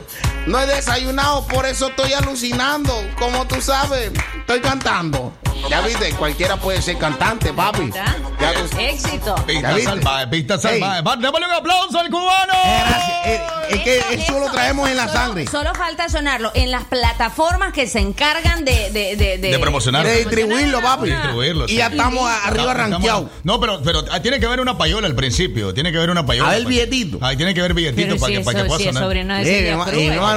[0.50, 2.94] No he desayunado, por eso estoy alucinando.
[3.20, 5.32] Como tú sabes, estoy cantando.
[5.70, 7.92] Ya viste, cualquiera puede ser cantante, papi.
[7.92, 9.36] Ya tú- Éxito.
[9.48, 11.02] ¿Ya Pista salvaje, pista salvaje.
[11.02, 12.54] Va, Démosle un aplauso al cubano.
[12.64, 13.28] Gracias.
[13.28, 15.48] Eh, Es que eso lo traemos en la Solo- sangre.
[15.48, 18.90] Solo falta sonarlo en las plataformas que se encargan de...
[18.90, 20.04] De, de, De promocionar.
[20.08, 21.10] De distribuirlo, papi.
[21.12, 23.28] Distribuirlo, Y ya estamos arriba rankeados.
[23.44, 25.74] No, pero, pero ah, tiene que haber una payola al principio.
[25.74, 26.50] Tiene que haber una payola.
[26.50, 27.20] A ver, billetito.
[27.22, 29.04] Ahí tiene que haber billetito Pero para si que, para que eso- pueda si sonar.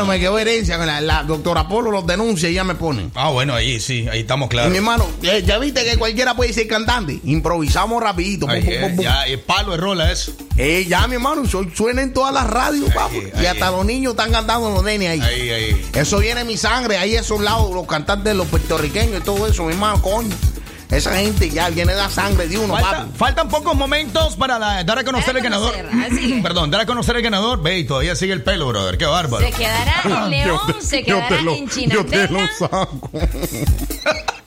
[0.03, 0.77] Hermano, me quedó herencia.
[0.79, 3.09] La, la doctora Polo los denuncia y ya me pone.
[3.15, 4.71] Ah, bueno, ahí sí, ahí estamos Y claros.
[4.71, 7.21] Mi hermano, eh, ya viste que cualquiera puede ser cantante.
[7.25, 8.49] Improvisamos rapidito.
[8.49, 9.05] Ahí, pum, pum, pum, pum.
[9.05, 10.33] ya, es palo de rola eso.
[10.57, 12.91] Eh, ya, mi hermano, su- suena en todas las radios.
[13.41, 15.81] Y hasta los niños están cantando los nenes ahí.
[15.95, 16.99] Eso viene en mi sangre.
[16.99, 20.35] Ahí esos lados, los cantantes, los puertorriqueños y todo eso, mi hermano, coño.
[20.93, 23.11] Esa gente ya viene de la sangre de uno, Falta- papi.
[23.19, 25.75] faltan pocos momentos para la- dar a conocer el ganador.
[26.43, 27.63] Perdón, dar a conocer el ganador.
[27.63, 28.99] Ve, y todavía sigue el pelo, brother.
[28.99, 29.45] Qué bárbaro.
[29.47, 32.51] Se quedará en León, se quedará en Chinandega.
[32.59, 33.11] saco.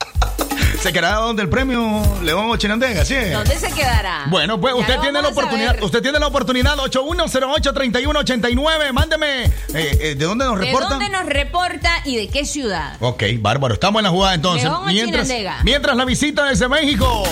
[0.86, 3.04] ¿Se quedará donde el premio León o Chinandega?
[3.04, 3.16] ¿Sí?
[3.32, 4.26] ¿Dónde se quedará?
[4.28, 5.82] Bueno, pues Ya usted tiene la oportunidad.
[5.82, 6.76] Usted tiene la oportunidad.
[6.76, 8.92] 8108-3189.
[8.92, 9.46] Mándeme.
[9.46, 10.88] eh, eh, ¿De dónde nos ¿De reporta?
[10.90, 12.94] dónde nos reporta y de qué ciudad?
[13.00, 13.74] Ok, bárbaro.
[13.74, 14.62] Estamos en la jugada entonces.
[14.62, 15.28] León mientras,
[15.64, 17.24] mientras la visita desde México.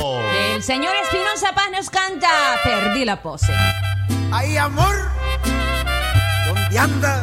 [0.52, 2.28] El señor Espinosa Paz nos canta
[2.64, 3.52] Perdí la pose.
[4.32, 4.96] Ay, amor,
[6.48, 7.22] ¿dónde andas?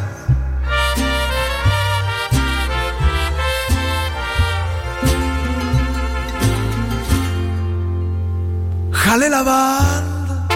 [9.04, 10.46] Jale la banda,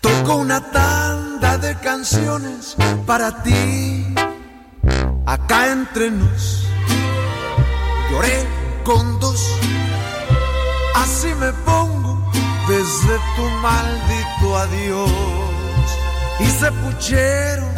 [0.00, 2.76] toco una tanda de canciones
[3.06, 4.14] para ti.
[5.26, 6.66] Acá entre nos,
[8.10, 8.46] lloré
[8.84, 9.40] con dos,
[10.96, 12.30] así me pongo
[12.68, 15.10] desde tu maldito adiós.
[16.40, 17.68] Hice pucheros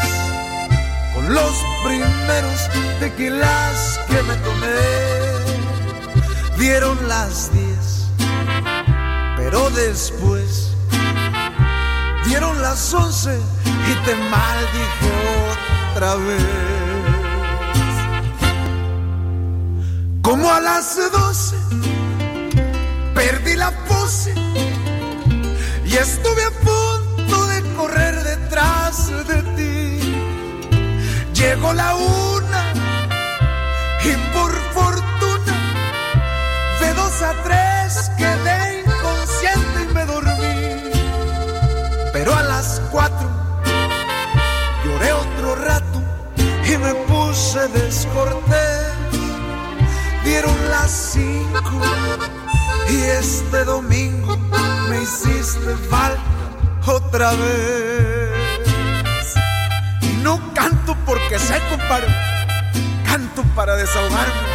[1.15, 1.55] con los
[1.85, 2.59] primeros
[2.99, 5.05] tequilas que me tomé.
[6.59, 7.74] Dieron las diez,
[9.55, 10.73] pero después
[12.25, 13.39] dieron las once
[13.89, 15.11] y te maldije
[15.93, 16.45] otra vez.
[20.23, 21.57] Como a las doce
[23.15, 24.35] perdí la pose
[25.85, 30.15] y estuve a punto de correr detrás de ti.
[31.33, 32.73] Llegó la una
[34.03, 35.57] y por fortuna
[36.81, 38.34] de dos a tres quedé
[47.55, 48.93] puse descortés.
[50.25, 51.81] Dieron las cinco
[52.91, 54.37] y este domingo
[54.89, 56.23] me hiciste falta
[56.87, 58.33] otra vez.
[60.03, 62.09] Y no canto porque sé, compadre,
[63.05, 64.55] canto para desahogarme.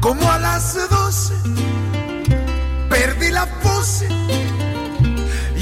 [0.00, 1.34] Como a las doce
[2.88, 4.08] perdí la pose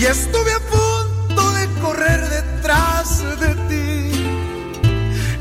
[0.04, 4.82] y estuve a punto de correr detrás de ti.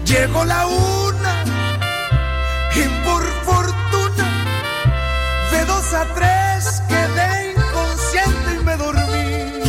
[0.06, 1.44] Llegó la una
[2.73, 4.27] y por fortuna
[5.52, 9.64] de dos a tres quedé inconsciente y me dormí.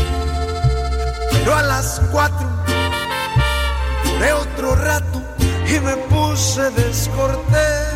[1.33, 2.49] Pero a las cuatro
[4.05, 5.21] lloré otro rato
[5.67, 7.89] y me puse descortés.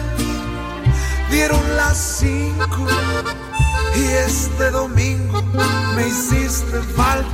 [1.30, 2.86] Dieron las cinco
[3.94, 5.37] y este domingo
[5.96, 7.28] me hiciste falta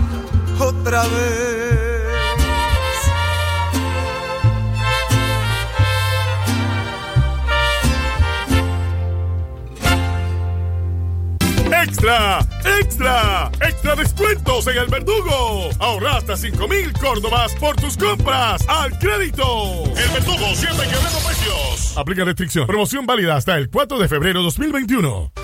[0.59, 1.65] otra vez.
[12.05, 12.39] ¡Extra!
[12.81, 13.51] ¡Extra!
[13.61, 15.71] ¡Extra descuentos en el verdugo!
[15.79, 19.85] Ahorra hasta 5 mil córdobas por tus compras al crédito.
[19.97, 21.97] El verdugo siempre quebrando precios.
[21.97, 22.67] Aplica restricción.
[22.67, 25.44] Promoción válida hasta el 4 de febrero 2021.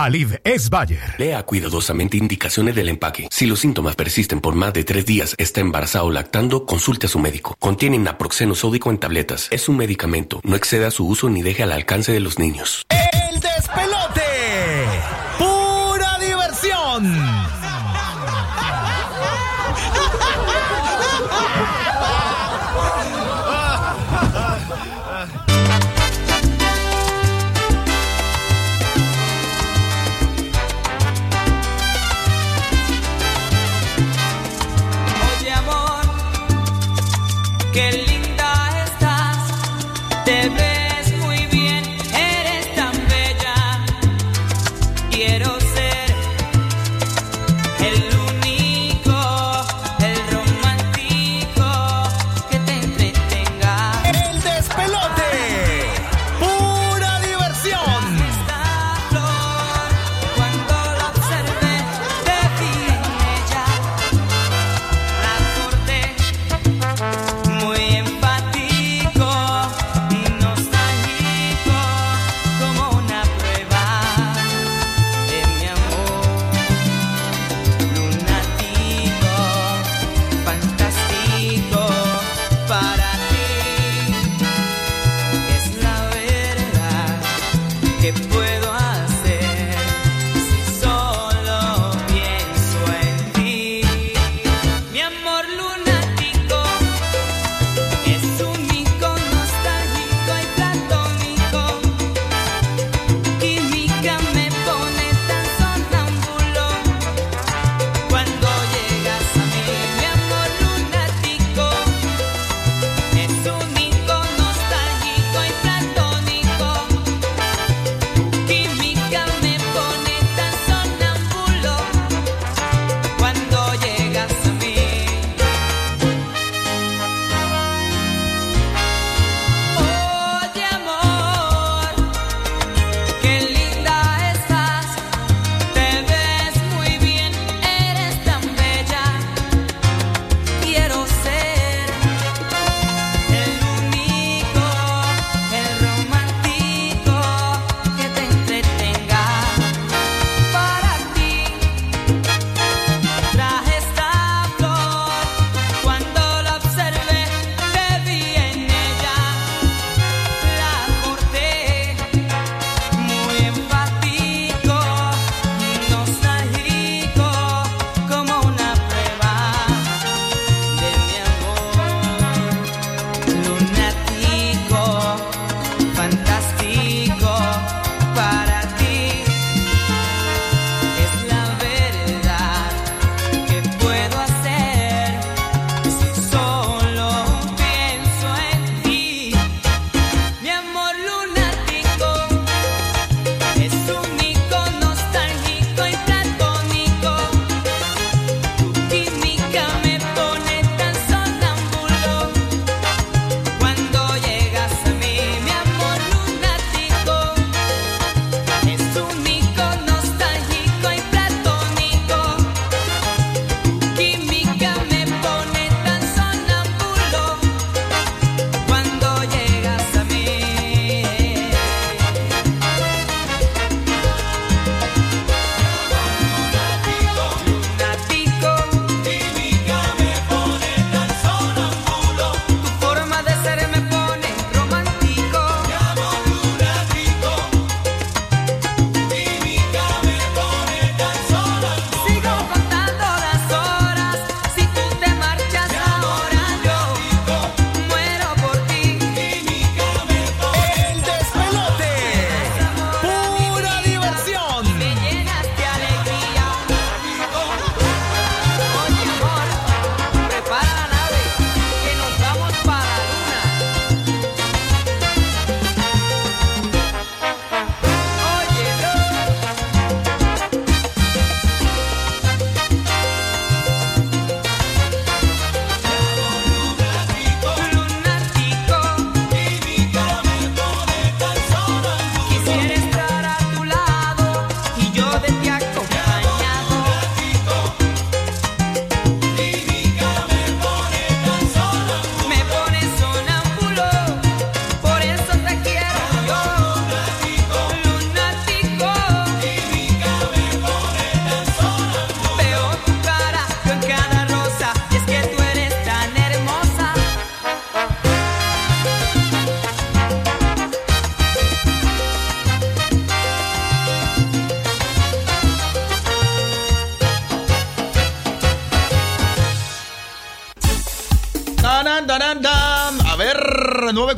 [0.00, 1.16] Aliv es Bayer.
[1.18, 3.26] Lea cuidadosamente indicaciones del empaque.
[3.32, 7.08] Si los síntomas persisten por más de tres días, está embarazado o lactando, consulte a
[7.08, 7.56] su médico.
[7.58, 9.48] Contiene naproxeno sódico en tabletas.
[9.50, 10.40] Es un medicamento.
[10.44, 12.86] No exceda su uso ni deje al alcance de los niños.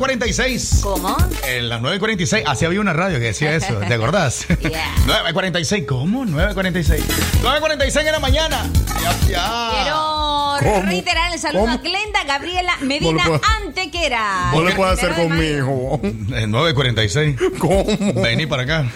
[0.01, 0.81] 9.46.
[0.81, 1.15] ¿Cómo?
[1.47, 4.47] En las 9.46, así había una radio que decía eso, ¿te acordás?
[4.49, 6.25] 9.46, ¿cómo?
[6.25, 7.03] 9.46.
[7.43, 8.69] 9.46 en la mañana.
[9.01, 9.71] Ya, ya.
[9.73, 10.85] Quiero ¿Cómo?
[10.87, 11.73] reiterar el saludo ¿Cómo?
[11.73, 13.39] a Glenda Gabriela Medina ¿Cómo
[14.05, 14.47] Antequera.
[14.51, 15.99] ¿Cómo le puedo hacer conmigo?
[16.03, 17.57] En 9.46.
[17.59, 18.21] ¿Cómo?
[18.21, 18.91] Vení para acá.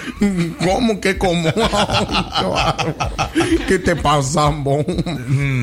[0.63, 1.49] ¿Cómo que cómo?
[3.67, 4.85] ¿Qué te pasa, vos?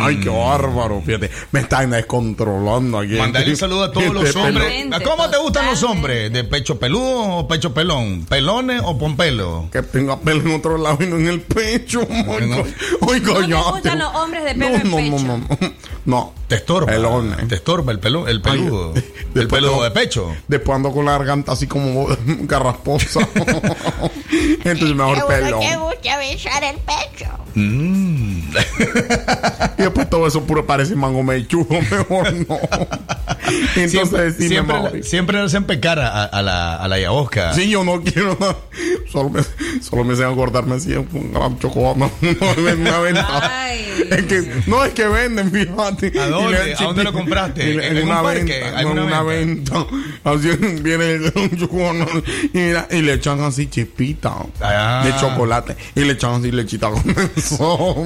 [0.02, 1.30] Ay, qué bárbaro, fíjate.
[1.50, 3.14] Me están descontrolando aquí.
[3.14, 4.86] Mandale un saludo a todos los hombres.
[4.86, 6.32] pelo- ¿Cómo te gustan los hombres?
[6.32, 8.24] ¿De pecho peludo o pecho pelón?
[8.26, 9.68] ¿Pelones o pompelo?
[9.72, 12.00] Que tenga pelo en otro lado y no en el pecho.
[13.00, 13.62] Oiga, ¿No te ya.
[13.70, 15.26] gustan los hombres de pelo en no, pecho?
[15.26, 15.72] no, no, no.
[16.04, 16.32] No.
[16.48, 16.86] Te estorba.
[16.86, 17.48] Pelones.
[17.48, 18.94] Te estorba el pelo, el peludo.
[18.94, 19.02] el
[19.34, 20.34] Después peludo de pecho.
[20.48, 23.26] Después ando con la garganta así como garrasposa.
[24.32, 25.60] Entonces mejor pelón.
[25.60, 27.30] te gusta besar el pecho.
[27.54, 28.40] Mm.
[29.78, 31.66] Y después todo eso puro parece mango mechudo.
[31.90, 32.58] Mejor no.
[33.76, 37.52] Entonces siempre, sí, siempre, siempre le hacen pecar a, a la, a la yaosca.
[37.54, 38.56] Sí, yo no quiero nada.
[39.10, 39.42] Solo me,
[39.82, 42.36] solo me hacen acordarme así un gran chocolate.
[42.40, 43.68] No, una venta.
[44.10, 46.18] Es que, no, es que venden, fíjate.
[46.20, 46.50] ¿A dónde?
[46.62, 47.74] Y le- ¿A dónde lo compraste?
[47.74, 48.54] le- ¿En En, un una venta.
[48.78, 49.86] ¿Hay no, en una una venta.
[50.24, 50.48] Así
[50.82, 52.22] viene un chocolate.
[52.52, 53.66] Y, mira, y le echan así
[54.60, 55.02] Ah.
[55.04, 55.76] de chocolate.
[55.94, 57.02] Y le echan así lechita con
[57.36, 57.96] eso.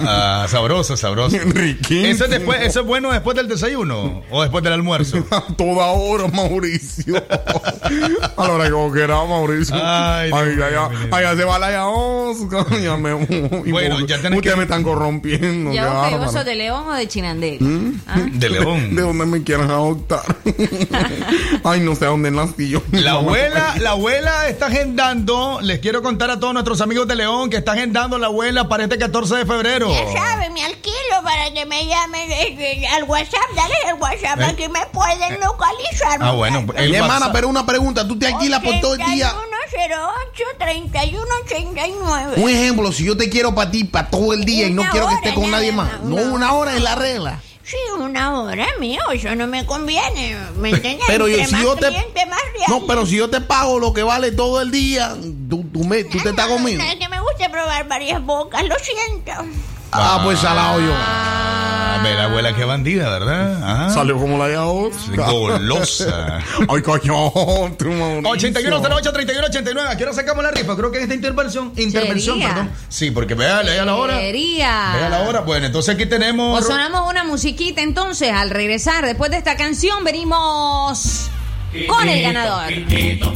[0.00, 1.36] Ah, sabroso, sabroso.
[1.46, 2.06] Riquísimo.
[2.06, 5.24] ¿Eso es, después, ¿Eso es bueno después del desayuno o después del almuerzo?
[5.56, 7.22] Toda hora, Mauricio.
[8.36, 9.74] A la hora que vos querás, Mauricio.
[9.76, 12.66] Ay, Ay, Dios ya, ya, ya se va la yaosca.
[12.82, 15.72] Ya me, Bueno, vos- ya tenés Ustedes que- me están corrompiendo.
[15.72, 17.64] ¿Ya vos, sos de León o de Chinandega?
[17.64, 18.00] ¿Mm?
[18.38, 18.94] De León.
[18.94, 20.22] ¿De dónde me quieran adoptar?
[21.62, 22.82] Ay, no sé a dónde nací yo.
[22.92, 27.50] La abuela, la abuela está agendando, les quiero contar a todos nuestros amigos de León
[27.50, 29.90] que está agendando la abuela para este 14 de febrero.
[29.90, 33.40] Ya saben, me alquilo para que me llamen eh, eh, al WhatsApp.
[33.56, 34.44] Dale el WhatsApp ¿Eh?
[34.44, 36.18] aquí me pueden localizar.
[36.20, 38.06] Ah, bueno, el Mi hermana, pero una pregunta.
[38.06, 39.34] Tú te alquilas por todo el día.
[40.58, 42.36] 3108-3189.
[42.36, 45.08] Un ejemplo, si yo te quiero para ti, para todo el día y no quiero
[45.08, 46.00] que esté con nada nadie más.
[46.02, 47.40] No, una una hora es la regla.
[47.64, 50.36] Sí, una hora, mío, eso no me conviene.
[50.56, 51.06] ¿Me entiendes?
[51.06, 51.88] Pero yo, si yo te.
[51.88, 52.20] cliente.
[52.68, 55.14] No, pero si yo te pago lo que vale todo el día,
[55.48, 56.82] tú, tú, me, tú te estás conmigo.
[56.82, 59.32] Es que me gusta probar varias bocas, lo siento.
[59.96, 60.92] Ah, pues salado yo.
[60.92, 63.60] Ah, ve la abuela que bandida, ¿verdad?
[63.62, 63.90] Ah.
[63.94, 65.30] Salió como la yaosca.
[65.30, 66.38] Golosa.
[66.68, 67.30] Ay, coño,
[67.78, 68.30] tú, Mauricio.
[68.30, 70.74] 8108 3189 ¿A qué hora sacamos la rifa?
[70.74, 72.70] Creo que en esta intervención, intervención, perdón.
[72.88, 74.16] Sí, porque vea, lea la hora.
[74.16, 75.40] Vea la hora.
[75.40, 76.60] Bueno, entonces aquí tenemos.
[76.60, 79.06] O sonamos una musiquita entonces al regresar.
[79.06, 81.30] Después de esta canción venimos
[81.86, 82.64] con el ganador.
[82.64, 83.32] Amigos,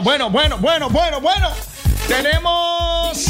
[0.00, 1.48] Bueno, bueno, bueno, bueno, bueno, bueno.
[2.08, 3.26] Tenemos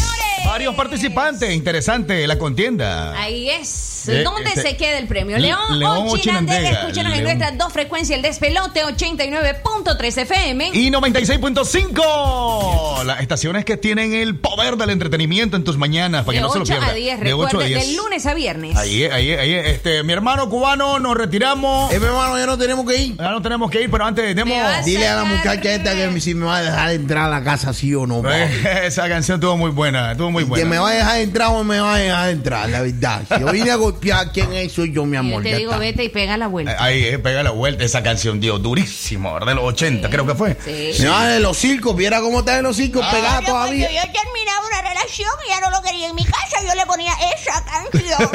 [0.47, 1.53] varios participantes.
[1.53, 3.13] Interesante la contienda.
[3.21, 4.09] Ahí es.
[4.09, 5.37] Eh, ¿Dónde este- se queda el premio?
[5.39, 6.89] Le- ¿León, León o Chinandega?
[6.91, 10.71] En nuestras dos frecuencias, el despelote 89.3 FM.
[10.73, 12.92] Y 96.5.
[13.05, 16.25] Las estaciones que tienen el poder del entretenimiento en tus mañanas.
[16.25, 16.91] Para de que no se lo 8 pierdas.
[16.91, 17.87] a 10, De 8 a recuerde, 10.
[17.87, 18.77] del lunes a viernes.
[18.77, 19.53] Ahí, ahí, ahí.
[19.55, 21.93] Este, mi hermano cubano, nos retiramos.
[21.93, 23.17] Eh, mi hermano, ya no tenemos que ir.
[23.17, 26.35] Ya no tenemos que ir, pero antes vas Dile a la muchacha esta que si
[26.35, 28.23] me va a dejar entrar a la casa, sí o no.
[28.85, 30.67] Esa canción estuvo muy buena, estuvo muy Que buena.
[30.71, 33.23] me va a dejar entrar o me va a dejar entrar, la verdad.
[33.29, 34.73] Si yo vine a golpear, ¿quién es?
[34.73, 35.43] Soy yo, mi Yo amor.
[35.43, 35.81] te ya digo, está.
[35.81, 36.77] vete y pega la vuelta.
[36.79, 39.49] Ahí, eh, pega la vuelta esa canción, Dios, durísimo, ¿verdad?
[39.49, 40.57] de los 80, creo que fue.
[40.65, 41.03] Sí.
[41.03, 43.91] De los circos, viera cómo están en los circos cuando todavía.
[43.91, 47.13] yo terminaba una relación y ya no lo quería en mi casa, yo le ponía
[47.35, 48.31] esa canción.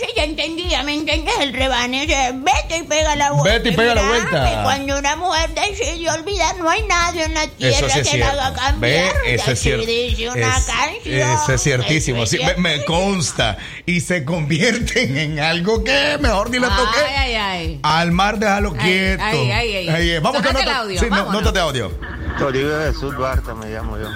[0.00, 1.34] entonces ya entendía, ¿me entiendes?
[1.40, 3.58] El rebane, sea, vete y pega la vuelta.
[3.58, 4.50] Vete y pega la vuelta.
[4.56, 8.30] que Cuando una mujer decide olvidar, no hay nadie en la tierra sí que la
[8.30, 8.80] haga cambiar.
[9.24, 9.86] Ve, eso es cierto.
[9.86, 11.30] dice una Es- canción.
[11.30, 12.26] Eso es ciertísimo.
[12.26, 13.58] Sí, es me, me consta.
[13.86, 16.98] Y se convierten en algo que mejor ni lo toqué.
[17.06, 17.80] Ay, ay, ay.
[17.82, 19.22] Al mar, déjalo Ay, quieto.
[19.24, 20.10] ay, ay, ay.
[20.10, 21.42] eh, Vamos con Tócate el nota- audio, sí, no- vámonos.
[21.42, 21.92] nota de audio.
[22.38, 24.08] Toribio Jesús Duarte me llamo yo.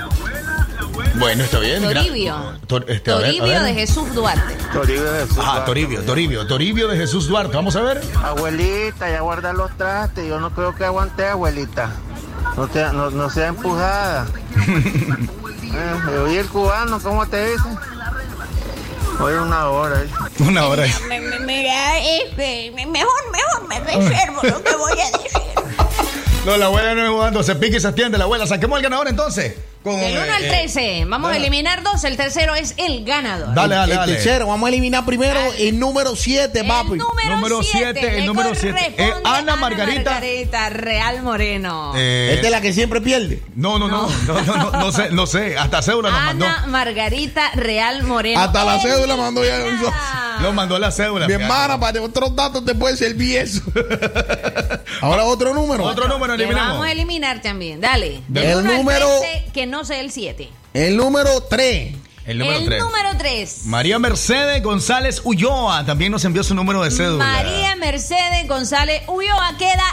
[1.17, 1.83] Bueno, está bien.
[1.83, 2.37] Toribio.
[2.67, 3.63] Tor- este, a ver, a Toribio ver.
[3.63, 4.55] de Jesús Duarte.
[4.73, 5.67] Toribio Jesús Ah, Duarte.
[5.67, 7.55] Toribio, Toribio, Toribio de Jesús Duarte.
[7.57, 8.03] Vamos a ver.
[8.23, 10.27] Abuelita, ya guarda los trastes.
[10.29, 11.91] Yo no creo que aguante, abuelita.
[12.57, 14.27] No, te- no, no sea empujada.
[14.69, 17.65] eh, oye, el cubano, ¿cómo te dice?
[19.21, 20.01] Hoy una hora.
[20.03, 20.09] ¿eh?
[20.41, 20.85] Una hora.
[21.09, 25.31] Me- me- Mira, este, me- mejor, mejor me reservo lo que voy a decir.
[26.45, 28.47] No, la abuela no es jugando, se pique y se atiende la abuela.
[28.47, 29.55] Saquemos el ganador entonces.
[29.85, 31.05] Con, Del 1 al eh, 13.
[31.07, 32.03] Vamos a eliminar dos.
[32.05, 33.55] El tercero es el ganador.
[33.55, 34.13] Dale, dale, el dale.
[34.15, 36.99] tercero, vamos a eliminar primero el número 7, papi.
[37.29, 38.95] Número siete, el número siete.
[38.97, 40.13] Eh, Ana Margarita.
[40.13, 41.93] Margarita Real Moreno.
[41.97, 43.43] Eh, Esta es la que siempre pierde.
[43.55, 45.59] No, no, no, no, no, no, no sé, no sé.
[45.59, 46.47] Hasta cédula nos mandó.
[46.47, 48.41] Ana Margarita Real Moreno.
[48.41, 49.59] Hasta la cédula mandó ya.
[50.41, 51.27] Lo mandó la cédula.
[51.27, 53.61] Mi hermana, para otros datos te puede servir eso.
[55.01, 55.85] Ahora otro número.
[55.85, 56.69] Otro número eliminamos.
[56.71, 57.81] vamos a eliminar también.
[57.81, 58.23] Dale.
[58.35, 60.49] El número- 13, que no sea el 7.
[60.75, 61.95] El número 3.
[62.27, 62.83] El número el 3.
[62.83, 63.67] número 3.
[63.67, 67.25] María Mercedes González Ulloa también nos envió su número de cédula.
[67.25, 69.85] María Mercedes González Ulloa queda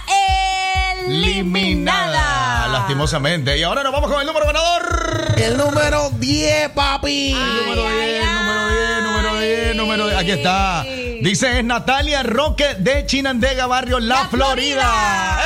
[1.06, 2.68] eliminada.
[2.68, 3.58] Lastimosamente.
[3.58, 5.36] Y ahora nos vamos con el número ganador.
[5.38, 7.34] El número 10, papi.
[7.34, 10.20] número 10, número 10, número 10, número 10.
[10.20, 10.84] Aquí está.
[10.84, 15.38] Dice es Natalia Roque de Chinandega, barrio La, Florida.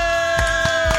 [0.00, 0.03] ¡Eh!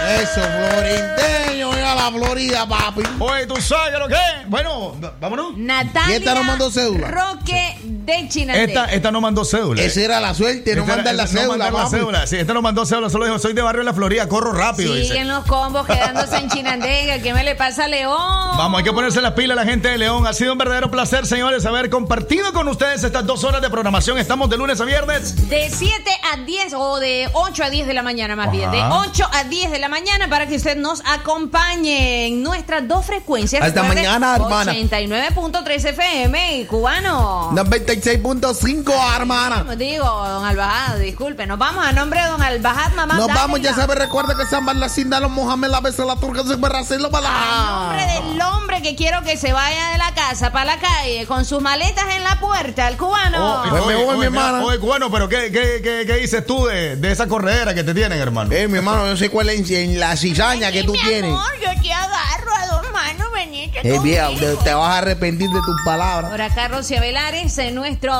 [0.07, 3.02] Eso, florinteño, ya la Florida, papi.
[3.19, 4.48] Oye, ¿tú sabes lo que es?
[4.49, 5.57] Bueno, vámonos.
[5.57, 7.07] Natalia ¿Y esta no mandó cédula?
[7.10, 8.64] Roque de Chinandega.
[8.84, 9.82] Esta, esta no mandó cédula.
[9.82, 12.27] Esa era la suerte, no Esta era- mandan la no cédula, mandan la cédula.
[12.27, 14.94] Sí, esta no mandó cédula, solo dijo, soy de barrio de la Florida, corro rápido.
[14.94, 15.07] dice.
[15.10, 17.19] Siguen los combos quedándose en Chinandega.
[17.19, 18.57] ¿Qué me le pasa a León?
[18.57, 20.27] Vamos, hay que ponerse las pilas la gente de León.
[20.27, 24.18] Ha sido un verdadero placer, señores, haber compartido con ustedes estas dos horas de programación.
[24.18, 25.49] Estamos de lunes a viernes.
[25.49, 28.69] De 7 a 10 o de 8 a 10 de la mañana más bien.
[28.72, 28.99] De Ajá.
[28.99, 29.95] 8 a 10 de la mañana
[30.30, 33.64] para que usted nos acompañe en nuestras dos frecuencias.
[33.64, 34.74] Hasta mañana, hermana.
[34.74, 37.52] 89.3 FM y cubano.
[37.52, 39.76] 96.5, hermana.
[39.76, 43.16] Digo, don Albajad, disculpe, nos vamos a nombre de don Albajad, mamá.
[43.16, 46.44] Nos vamos, ya sabes, recuerda que San la Cinda, los Mohamed, la besa, la turca,
[46.44, 50.80] se para nombre del hombre que quiero que se vaya de la casa para la
[50.80, 53.64] calle con sus maletas en la puerta, el cubano.
[53.64, 57.12] Oye, oye, oye, mira, oye, cubano, pero ¿qué, qué, qué, qué dices tú de, de
[57.12, 58.52] esa corredera que te tienen, hermano?
[58.53, 61.32] Eh, mi hermano, yo sé cuál es en la cizaña que tú Mi tienes.
[61.32, 63.24] amor, yo te agarro a dos manos,
[63.56, 66.32] venite Eh, te, te vas a arrepentir de tus palabras.
[66.32, 68.11] Ahora Carlos Velares, eh, nuestro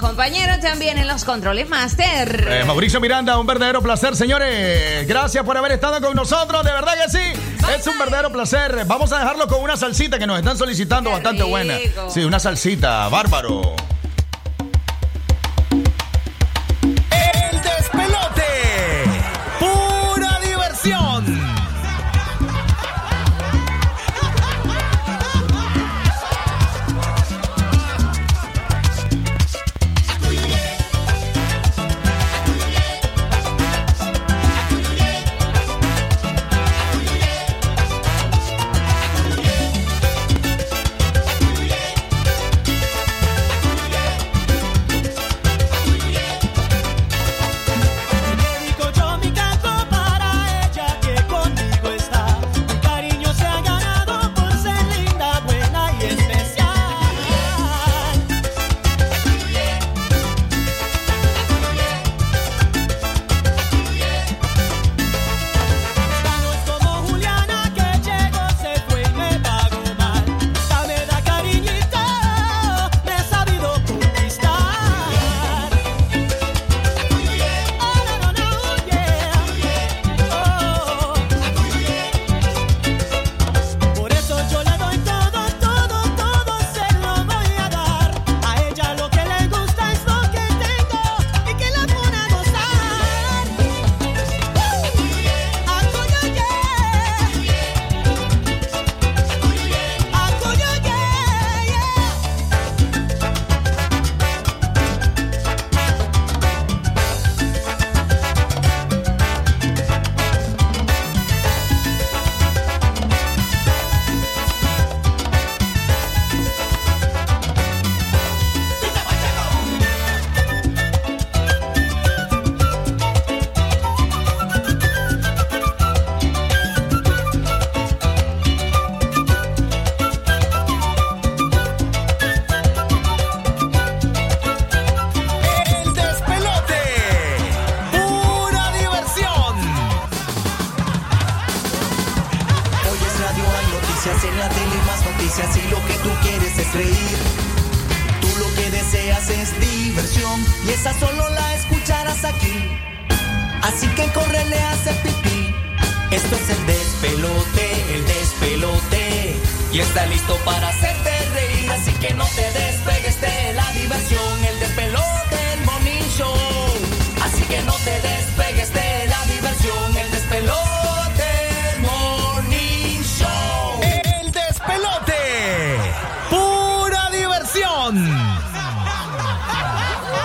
[0.00, 2.46] compañero también en los controles master.
[2.48, 5.06] Eh, Mauricio Miranda, un verdadero placer, señores.
[5.06, 7.40] Gracias por haber estado con nosotros, de verdad que sí.
[7.76, 8.84] Es un verdadero placer.
[8.86, 11.74] Vamos a dejarlo con una salsita que nos están solicitando bastante buena.
[12.08, 13.74] Sí, una salsita, bárbaro.